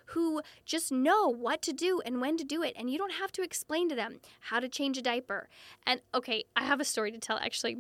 who 0.08 0.42
just 0.66 0.92
know 0.92 1.28
what 1.28 1.62
to 1.64 1.74
do 1.74 2.02
and 2.06 2.22
when 2.22 2.38
to 2.38 2.44
do 2.44 2.64
it. 2.64 2.74
And 2.78 2.90
you 2.90 2.98
don't 2.98 3.14
have 3.14 3.32
to 3.34 3.42
explain 3.42 3.90
to 3.90 3.96
them 3.96 4.20
how 4.42 4.60
to 4.60 4.70
change 4.70 4.98
a 4.98 5.02
diaper. 5.02 5.50
And 5.86 6.02
okay, 6.14 6.46
I 6.56 6.64
have 6.64 6.80
a 6.80 6.86
story 6.86 7.12
to 7.12 7.20
tell 7.20 7.38
actually. 7.38 7.80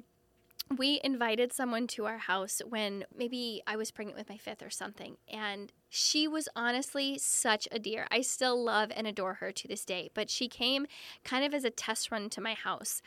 We 0.76 1.00
invited 1.02 1.54
someone 1.54 1.88
to 1.88 2.08
our 2.08 2.18
house 2.18 2.62
when 2.68 3.06
maybe 3.16 3.62
I 3.66 3.78
was 3.78 3.90
pregnant 3.90 4.18
with 4.18 4.28
my 4.28 4.36
fifth 4.36 4.62
or 4.62 4.70
something. 4.70 5.16
And 5.32 5.72
she 5.88 6.28
was 6.28 6.50
honestly 6.58 7.18
such 7.18 7.70
a 7.72 7.80
dear. 7.80 8.06
I 8.12 8.20
still 8.20 8.62
love 8.62 8.92
and 8.94 9.08
adore 9.08 9.36
her 9.36 9.54
to 9.54 9.68
this 9.70 9.86
day. 9.86 10.10
But 10.14 10.30
she 10.30 10.50
came 10.50 10.86
kind 11.24 11.46
of 11.46 11.54
as 11.54 11.64
a 11.64 11.70
test 11.70 12.12
run 12.12 12.30
to 12.32 12.42
my 12.42 12.54
house 12.54 13.02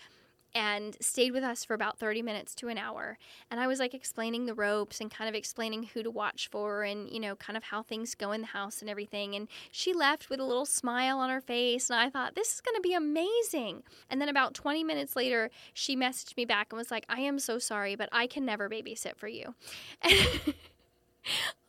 and 0.54 0.96
stayed 1.00 1.32
with 1.32 1.44
us 1.44 1.64
for 1.64 1.74
about 1.74 1.98
30 1.98 2.22
minutes 2.22 2.54
to 2.56 2.68
an 2.68 2.78
hour. 2.78 3.18
And 3.50 3.60
I 3.60 3.66
was 3.66 3.78
like 3.78 3.94
explaining 3.94 4.46
the 4.46 4.54
ropes 4.54 5.00
and 5.00 5.10
kind 5.10 5.28
of 5.28 5.34
explaining 5.34 5.84
who 5.84 6.02
to 6.02 6.10
watch 6.10 6.48
for 6.50 6.82
and, 6.82 7.08
you 7.10 7.20
know, 7.20 7.36
kind 7.36 7.56
of 7.56 7.64
how 7.64 7.82
things 7.82 8.14
go 8.14 8.32
in 8.32 8.40
the 8.40 8.48
house 8.48 8.80
and 8.80 8.90
everything. 8.90 9.34
And 9.34 9.48
she 9.70 9.92
left 9.92 10.30
with 10.30 10.40
a 10.40 10.44
little 10.44 10.66
smile 10.66 11.18
on 11.18 11.30
her 11.30 11.40
face. 11.40 11.90
And 11.90 11.98
I 11.98 12.10
thought, 12.10 12.34
this 12.34 12.54
is 12.54 12.60
going 12.60 12.76
to 12.76 12.80
be 12.80 12.94
amazing. 12.94 13.82
And 14.08 14.20
then 14.20 14.28
about 14.28 14.54
20 14.54 14.84
minutes 14.84 15.16
later, 15.16 15.50
she 15.72 15.96
messaged 15.96 16.36
me 16.36 16.44
back 16.44 16.68
and 16.70 16.78
was 16.78 16.90
like, 16.90 17.06
I 17.08 17.20
am 17.20 17.38
so 17.38 17.58
sorry, 17.58 17.94
but 17.94 18.08
I 18.12 18.26
can 18.26 18.44
never 18.44 18.68
babysit 18.68 19.16
for 19.16 19.28
you. 19.28 19.54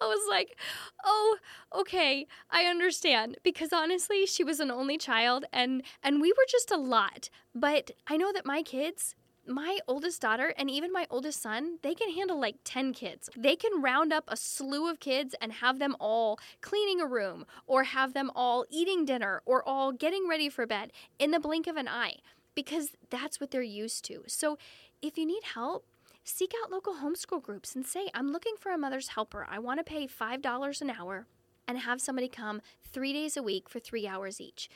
I 0.01 0.05
was 0.05 0.25
like, 0.29 0.57
"Oh, 1.03 1.37
okay, 1.75 2.27
I 2.49 2.65
understand." 2.65 3.37
Because 3.43 3.73
honestly, 3.73 4.25
she 4.25 4.43
was 4.43 4.59
an 4.59 4.71
only 4.71 4.97
child 4.97 5.45
and 5.53 5.83
and 6.03 6.21
we 6.21 6.31
were 6.31 6.45
just 6.49 6.71
a 6.71 6.77
lot. 6.77 7.29
But 7.53 7.91
I 8.07 8.17
know 8.17 8.31
that 8.33 8.45
my 8.45 8.63
kids, 8.63 9.15
my 9.47 9.79
oldest 9.87 10.21
daughter 10.21 10.53
and 10.57 10.69
even 10.69 10.91
my 10.91 11.05
oldest 11.09 11.41
son, 11.41 11.79
they 11.81 11.95
can 11.95 12.11
handle 12.13 12.39
like 12.39 12.57
10 12.63 12.93
kids. 12.93 13.29
They 13.37 13.55
can 13.55 13.81
round 13.81 14.13
up 14.13 14.25
a 14.27 14.37
slew 14.37 14.89
of 14.89 14.99
kids 14.99 15.35
and 15.41 15.51
have 15.53 15.79
them 15.79 15.95
all 15.99 16.39
cleaning 16.61 17.01
a 17.01 17.07
room 17.07 17.45
or 17.65 17.83
have 17.83 18.13
them 18.13 18.31
all 18.35 18.65
eating 18.69 19.05
dinner 19.05 19.41
or 19.45 19.67
all 19.67 19.91
getting 19.91 20.27
ready 20.27 20.49
for 20.49 20.65
bed 20.65 20.91
in 21.19 21.31
the 21.31 21.39
blink 21.39 21.67
of 21.67 21.75
an 21.77 21.87
eye 21.87 22.17
because 22.55 22.91
that's 23.09 23.39
what 23.39 23.51
they're 23.51 23.61
used 23.61 24.05
to. 24.05 24.23
So, 24.27 24.57
if 25.01 25.17
you 25.17 25.25
need 25.25 25.43
help, 25.55 25.85
seek 26.23 26.53
out 26.63 26.71
local 26.71 26.95
homeschool 26.95 27.41
groups 27.41 27.75
and 27.75 27.85
say, 27.85 28.09
I'm 28.13 28.31
looking 28.31 28.55
for 28.59 28.71
a 28.71 28.77
mother's 28.77 29.09
helper. 29.09 29.47
I 29.49 29.59
want 29.59 29.79
to 29.79 29.83
pay 29.83 30.07
$5 30.07 30.81
an 30.81 30.89
hour 30.89 31.27
and 31.67 31.77
have 31.77 32.01
somebody 32.01 32.27
come 32.27 32.61
three 32.83 33.13
days 33.13 33.37
a 33.37 33.43
week 33.43 33.69
for 33.69 33.79
three 33.79 34.07
hours 34.07 34.41
each. 34.41 34.69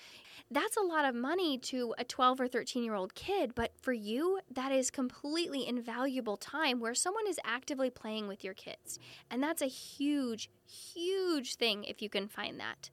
That's 0.52 0.78
a 0.78 0.82
lot 0.82 1.06
of 1.06 1.16
money 1.16 1.58
to 1.58 1.96
a 1.98 2.04
12 2.04 2.42
or 2.42 2.48
13 2.48 2.84
year 2.84 2.94
old 2.94 3.16
kid, 3.16 3.54
but 3.56 3.72
for 3.82 3.94
you, 3.94 4.40
that 4.54 4.72
is 4.72 4.92
completely 4.92 5.68
invaluable 5.68 6.38
time 6.38 6.80
where 6.80 6.94
someone 6.94 7.28
is 7.28 7.40
actively 7.44 7.90
playing 7.90 8.28
with 8.28 8.44
your 8.44 8.54
kids. 8.54 9.00
And 9.32 9.42
that's 9.42 9.62
a 9.62 9.68
huge, 9.68 10.50
huge 10.68 11.56
thing 11.56 11.84
if 11.84 12.02
you 12.02 12.10
can 12.10 12.28
find 12.28 12.60
that. 12.60 12.90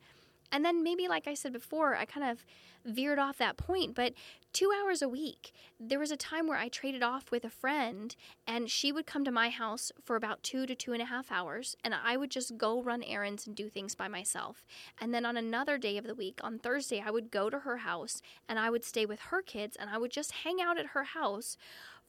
And 0.52 0.64
then 0.64 0.84
maybe, 0.84 1.08
like 1.08 1.26
I 1.26 1.34
said 1.34 1.52
before, 1.52 1.96
I 1.96 2.04
kind 2.04 2.30
of 2.30 2.44
veered 2.84 3.18
off 3.18 3.38
that 3.38 3.56
point, 3.56 3.94
but 3.94 4.12
two 4.52 4.70
hours 4.70 5.02
a 5.02 5.08
week. 5.08 5.52
There 5.80 5.98
was 5.98 6.10
a 6.10 6.16
time 6.16 6.46
where 6.46 6.58
I 6.58 6.68
traded 6.68 7.02
off 7.02 7.30
with 7.30 7.44
a 7.44 7.50
friend, 7.50 8.14
and 8.46 8.70
she 8.70 8.92
would 8.92 9.06
come 9.06 9.24
to 9.24 9.30
my 9.30 9.48
house 9.48 9.90
for 10.04 10.14
about 10.16 10.42
two 10.42 10.66
to 10.66 10.74
two 10.74 10.92
and 10.92 11.00
a 11.00 11.06
half 11.06 11.32
hours, 11.32 11.76
and 11.82 11.94
I 11.94 12.16
would 12.16 12.30
just 12.30 12.58
go 12.58 12.82
run 12.82 13.02
errands 13.02 13.46
and 13.46 13.56
do 13.56 13.68
things 13.68 13.94
by 13.94 14.08
myself. 14.08 14.66
And 15.00 15.14
then 15.14 15.24
on 15.24 15.36
another 15.36 15.78
day 15.78 15.96
of 15.96 16.06
the 16.06 16.14
week, 16.14 16.40
on 16.42 16.58
Thursday, 16.58 17.02
I 17.04 17.10
would 17.10 17.30
go 17.30 17.48
to 17.48 17.60
her 17.60 17.78
house 17.78 18.20
and 18.48 18.58
I 18.58 18.68
would 18.68 18.84
stay 18.84 19.06
with 19.06 19.20
her 19.20 19.42
kids, 19.42 19.76
and 19.76 19.88
I 19.88 19.98
would 19.98 20.10
just 20.10 20.32
hang 20.32 20.60
out 20.60 20.78
at 20.78 20.86
her 20.86 21.04
house 21.04 21.56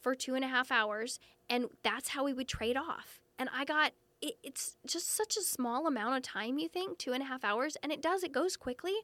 for 0.00 0.14
two 0.14 0.34
and 0.34 0.44
a 0.44 0.48
half 0.48 0.70
hours, 0.70 1.18
and 1.48 1.66
that's 1.82 2.08
how 2.08 2.24
we 2.24 2.34
would 2.34 2.48
trade 2.48 2.76
off. 2.76 3.20
And 3.38 3.48
I 3.54 3.64
got 3.64 3.92
it, 4.24 4.36
it's 4.42 4.76
just 4.86 5.14
such 5.14 5.36
a 5.36 5.42
small 5.42 5.86
amount 5.86 6.16
of 6.16 6.22
time, 6.22 6.58
you 6.58 6.68
think, 6.68 6.98
two 6.98 7.12
and 7.12 7.22
a 7.22 7.26
half 7.26 7.44
hours, 7.44 7.76
and 7.82 7.92
it 7.92 8.00
does, 8.00 8.22
it 8.22 8.32
goes 8.32 8.56
quickly. 8.56 8.94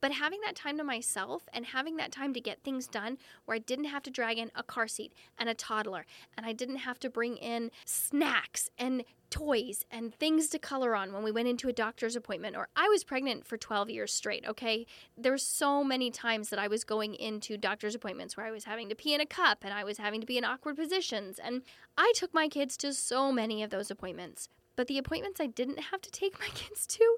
But 0.00 0.12
having 0.12 0.40
that 0.44 0.56
time 0.56 0.78
to 0.78 0.84
myself 0.84 1.48
and 1.52 1.66
having 1.66 1.96
that 1.96 2.12
time 2.12 2.32
to 2.34 2.40
get 2.40 2.62
things 2.62 2.86
done 2.86 3.18
where 3.44 3.54
I 3.54 3.58
didn't 3.58 3.86
have 3.86 4.02
to 4.04 4.10
drag 4.10 4.38
in 4.38 4.50
a 4.54 4.62
car 4.62 4.88
seat 4.88 5.12
and 5.38 5.48
a 5.48 5.54
toddler 5.54 6.06
and 6.36 6.46
I 6.46 6.52
didn't 6.52 6.76
have 6.76 6.98
to 7.00 7.10
bring 7.10 7.36
in 7.36 7.70
snacks 7.84 8.70
and 8.78 9.04
toys 9.30 9.84
and 9.90 10.14
things 10.14 10.48
to 10.48 10.58
color 10.58 10.94
on 10.96 11.12
when 11.12 11.22
we 11.22 11.30
went 11.30 11.48
into 11.48 11.68
a 11.68 11.72
doctor's 11.72 12.16
appointment 12.16 12.56
or 12.56 12.68
I 12.74 12.88
was 12.88 13.04
pregnant 13.04 13.46
for 13.46 13.56
12 13.56 13.88
years 13.88 14.12
straight, 14.12 14.44
okay? 14.46 14.86
There 15.16 15.32
were 15.32 15.38
so 15.38 15.84
many 15.84 16.10
times 16.10 16.50
that 16.50 16.58
I 16.58 16.66
was 16.66 16.82
going 16.84 17.14
into 17.14 17.56
doctor's 17.56 17.94
appointments 17.94 18.36
where 18.36 18.46
I 18.46 18.50
was 18.50 18.64
having 18.64 18.88
to 18.88 18.94
pee 18.94 19.14
in 19.14 19.20
a 19.20 19.26
cup 19.26 19.58
and 19.62 19.72
I 19.72 19.84
was 19.84 19.98
having 19.98 20.20
to 20.20 20.26
be 20.26 20.36
in 20.36 20.44
awkward 20.44 20.76
positions 20.76 21.38
and 21.38 21.62
I 21.96 22.12
took 22.16 22.34
my 22.34 22.48
kids 22.48 22.76
to 22.78 22.92
so 22.92 23.30
many 23.30 23.62
of 23.62 23.70
those 23.70 23.90
appointments. 23.90 24.48
But 24.76 24.86
the 24.86 24.98
appointments 24.98 25.40
I 25.40 25.46
didn't 25.46 25.80
have 25.80 26.00
to 26.02 26.10
take 26.10 26.38
my 26.38 26.46
kids 26.54 26.86
to 26.88 27.16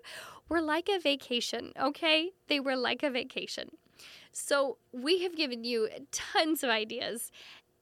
were 0.49 0.61
like 0.61 0.89
a 0.89 0.99
vacation, 0.99 1.73
okay? 1.81 2.31
They 2.49 2.61
were 2.61 2.77
like 2.77 3.03
a 3.03 3.11
vacation. 3.11 3.71
So 4.33 4.79
we 4.93 5.23
have 5.23 5.37
given 5.37 5.65
you 5.65 5.89
tons 6.11 6.63
of 6.63 6.71
ideas. 6.71 7.31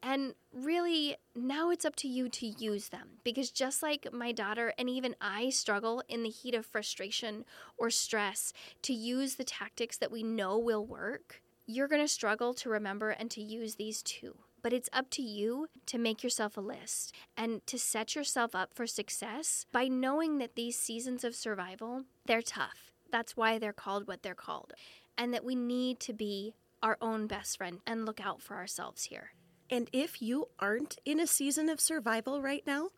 And 0.02 0.34
really, 0.52 1.16
now 1.34 1.70
it's 1.70 1.84
up 1.84 1.94
to 1.96 2.08
you 2.08 2.28
to 2.30 2.46
use 2.46 2.88
them 2.88 3.18
because 3.22 3.50
just 3.50 3.82
like 3.82 4.10
my 4.12 4.32
daughter 4.32 4.72
and 4.78 4.88
even 4.88 5.14
I 5.20 5.50
struggle 5.50 6.02
in 6.08 6.22
the 6.22 6.30
heat 6.30 6.54
of 6.54 6.64
frustration 6.64 7.44
or 7.76 7.90
stress 7.90 8.54
to 8.82 8.94
use 8.94 9.34
the 9.34 9.44
tactics 9.44 9.98
that 9.98 10.10
we 10.10 10.22
know 10.22 10.58
will 10.58 10.86
work, 10.86 11.42
you're 11.66 11.88
going 11.88 12.02
to 12.02 12.08
struggle 12.08 12.54
to 12.54 12.70
remember 12.70 13.10
and 13.10 13.30
to 13.32 13.42
use 13.42 13.74
these 13.74 14.02
too. 14.02 14.36
But 14.62 14.72
it's 14.72 14.90
up 14.92 15.10
to 15.10 15.22
you 15.22 15.68
to 15.86 15.98
make 15.98 16.22
yourself 16.22 16.56
a 16.56 16.60
list 16.60 17.14
and 17.36 17.66
to 17.66 17.78
set 17.78 18.14
yourself 18.14 18.54
up 18.54 18.74
for 18.74 18.86
success 18.86 19.64
by 19.72 19.88
knowing 19.88 20.38
that 20.38 20.54
these 20.54 20.78
seasons 20.78 21.24
of 21.24 21.34
survival, 21.34 22.04
they're 22.26 22.42
tough. 22.42 22.92
That's 23.10 23.36
why 23.36 23.58
they're 23.58 23.72
called 23.72 24.06
what 24.06 24.22
they're 24.22 24.34
called. 24.34 24.72
And 25.16 25.32
that 25.34 25.44
we 25.44 25.54
need 25.54 26.00
to 26.00 26.12
be 26.12 26.54
our 26.82 26.96
own 27.00 27.26
best 27.26 27.58
friend 27.58 27.80
and 27.86 28.06
look 28.06 28.20
out 28.20 28.40
for 28.42 28.56
ourselves 28.56 29.04
here. 29.04 29.30
And 29.70 29.88
if 29.92 30.20
you 30.20 30.48
aren't 30.58 30.98
in 31.04 31.20
a 31.20 31.26
season 31.26 31.68
of 31.68 31.80
survival 31.80 32.42
right 32.42 32.66
now, 32.66 32.88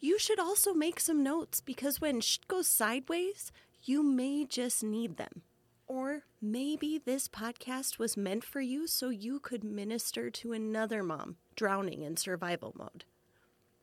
you 0.00 0.18
should 0.18 0.38
also 0.38 0.74
make 0.74 1.00
some 1.00 1.22
notes 1.22 1.60
because 1.60 2.00
when 2.00 2.20
shit 2.20 2.48
goes 2.48 2.66
sideways, 2.66 3.52
you 3.82 4.02
may 4.02 4.44
just 4.44 4.82
need 4.82 5.16
them. 5.16 5.42
Or 5.94 6.22
maybe 6.42 6.98
this 6.98 7.28
podcast 7.28 8.00
was 8.00 8.16
meant 8.16 8.42
for 8.42 8.60
you 8.60 8.88
so 8.88 9.10
you 9.10 9.38
could 9.38 9.62
minister 9.62 10.28
to 10.28 10.52
another 10.52 11.04
mom 11.04 11.36
drowning 11.54 12.02
in 12.02 12.16
survival 12.16 12.74
mode. 12.76 13.04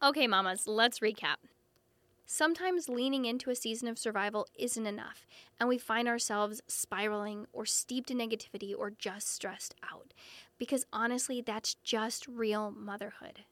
Okay, 0.04 0.28
mamas, 0.28 0.68
let's 0.68 1.00
recap. 1.00 1.38
Sometimes 2.26 2.90
leaning 2.90 3.24
into 3.24 3.50
a 3.50 3.56
season 3.56 3.88
of 3.88 3.98
survival 3.98 4.46
isn't 4.60 4.86
enough, 4.86 5.26
and 5.58 5.70
we 5.70 5.78
find 5.78 6.10
ourselves 6.10 6.62
spiraling 6.68 7.46
or 7.54 7.66
steeped 7.66 8.12
in 8.12 8.18
negativity 8.18 8.74
or 8.78 8.90
just 8.90 9.30
stressed 9.30 9.74
out. 9.90 10.14
Because 10.58 10.86
honestly, 10.92 11.40
that's 11.40 11.76
just 11.76 12.28
real 12.28 12.72
motherhood. 12.72 13.46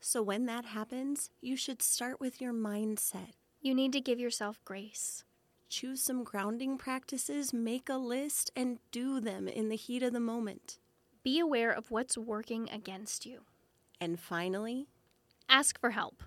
So 0.00 0.22
when 0.22 0.44
that 0.44 0.66
happens, 0.66 1.30
you 1.40 1.56
should 1.56 1.80
start 1.80 2.20
with 2.20 2.38
your 2.38 2.52
mindset. 2.52 3.32
You 3.62 3.74
need 3.74 3.94
to 3.94 4.00
give 4.02 4.20
yourself 4.20 4.60
grace. 4.66 5.24
Choose 5.76 6.02
some 6.02 6.22
grounding 6.22 6.78
practices, 6.78 7.52
make 7.52 7.88
a 7.88 7.96
list, 7.96 8.52
and 8.54 8.78
do 8.92 9.18
them 9.18 9.48
in 9.48 9.70
the 9.70 9.74
heat 9.74 10.04
of 10.04 10.12
the 10.12 10.20
moment. 10.20 10.78
Be 11.24 11.40
aware 11.40 11.72
of 11.72 11.90
what's 11.90 12.16
working 12.16 12.70
against 12.70 13.26
you. 13.26 13.40
And 14.00 14.20
finally, 14.20 14.86
ask 15.48 15.80
for 15.80 15.90
help. 15.90 16.22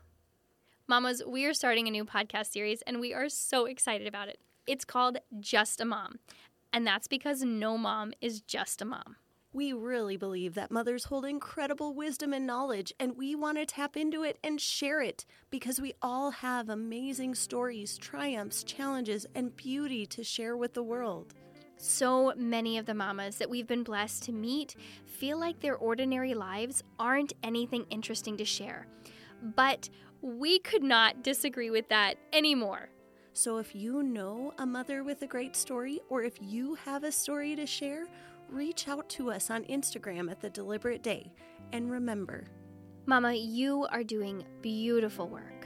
Mamas, 0.85 1.23
we 1.25 1.45
are 1.45 1.53
starting 1.53 1.87
a 1.87 1.91
new 1.91 2.03
podcast 2.03 2.51
series 2.51 2.81
and 2.81 2.99
we 2.99 3.13
are 3.13 3.29
so 3.29 3.67
excited 3.67 4.05
about 4.05 4.27
it. 4.27 4.41
It's 4.65 4.83
called 4.83 5.19
Just 5.39 5.79
a 5.79 5.85
Mom, 5.85 6.19
and 6.73 6.85
that's 6.85 7.07
because 7.07 7.41
no 7.41 7.77
mom 7.77 8.11
is 8.19 8.41
just 8.41 8.81
a 8.81 8.85
mom. 8.85 9.15
We 9.57 9.73
really 9.73 10.17
believe 10.17 10.53
that 10.53 10.69
mothers 10.69 11.05
hold 11.05 11.25
incredible 11.25 11.95
wisdom 11.95 12.31
and 12.31 12.45
knowledge, 12.45 12.93
and 12.99 13.17
we 13.17 13.33
want 13.33 13.57
to 13.57 13.65
tap 13.65 13.97
into 13.97 14.21
it 14.21 14.37
and 14.43 14.61
share 14.61 15.01
it 15.01 15.25
because 15.49 15.81
we 15.81 15.95
all 15.99 16.29
have 16.29 16.69
amazing 16.69 17.33
stories, 17.33 17.97
triumphs, 17.97 18.63
challenges, 18.63 19.25
and 19.33 19.55
beauty 19.55 20.05
to 20.05 20.23
share 20.23 20.55
with 20.55 20.75
the 20.75 20.83
world. 20.83 21.33
So 21.77 22.35
many 22.37 22.77
of 22.77 22.85
the 22.85 22.93
mamas 22.93 23.37
that 23.37 23.49
we've 23.49 23.65
been 23.65 23.81
blessed 23.81 24.21
to 24.25 24.31
meet 24.31 24.75
feel 25.07 25.39
like 25.39 25.59
their 25.59 25.75
ordinary 25.75 26.35
lives 26.35 26.83
aren't 26.99 27.33
anything 27.41 27.87
interesting 27.89 28.37
to 28.37 28.45
share. 28.45 28.85
But 29.41 29.89
we 30.21 30.59
could 30.59 30.83
not 30.83 31.23
disagree 31.23 31.71
with 31.71 31.89
that 31.89 32.19
anymore. 32.31 32.89
So 33.33 33.57
if 33.57 33.75
you 33.75 34.03
know 34.03 34.53
a 34.59 34.67
mother 34.67 35.03
with 35.03 35.23
a 35.23 35.27
great 35.27 35.55
story, 35.55 35.99
or 36.09 36.21
if 36.21 36.37
you 36.41 36.75
have 36.85 37.03
a 37.03 37.11
story 37.11 37.55
to 37.55 37.65
share, 37.65 38.05
reach 38.49 38.87
out 38.87 39.09
to 39.09 39.31
us 39.31 39.49
on 39.49 39.63
Instagram 39.65 40.29
at 40.31 40.41
The 40.41 40.49
Deliberate 40.49 41.03
Day. 41.03 41.31
And 41.71 41.89
remember, 41.89 42.45
Mama, 43.05 43.33
you 43.33 43.87
are 43.91 44.03
doing 44.03 44.43
beautiful 44.61 45.27
work. 45.27 45.56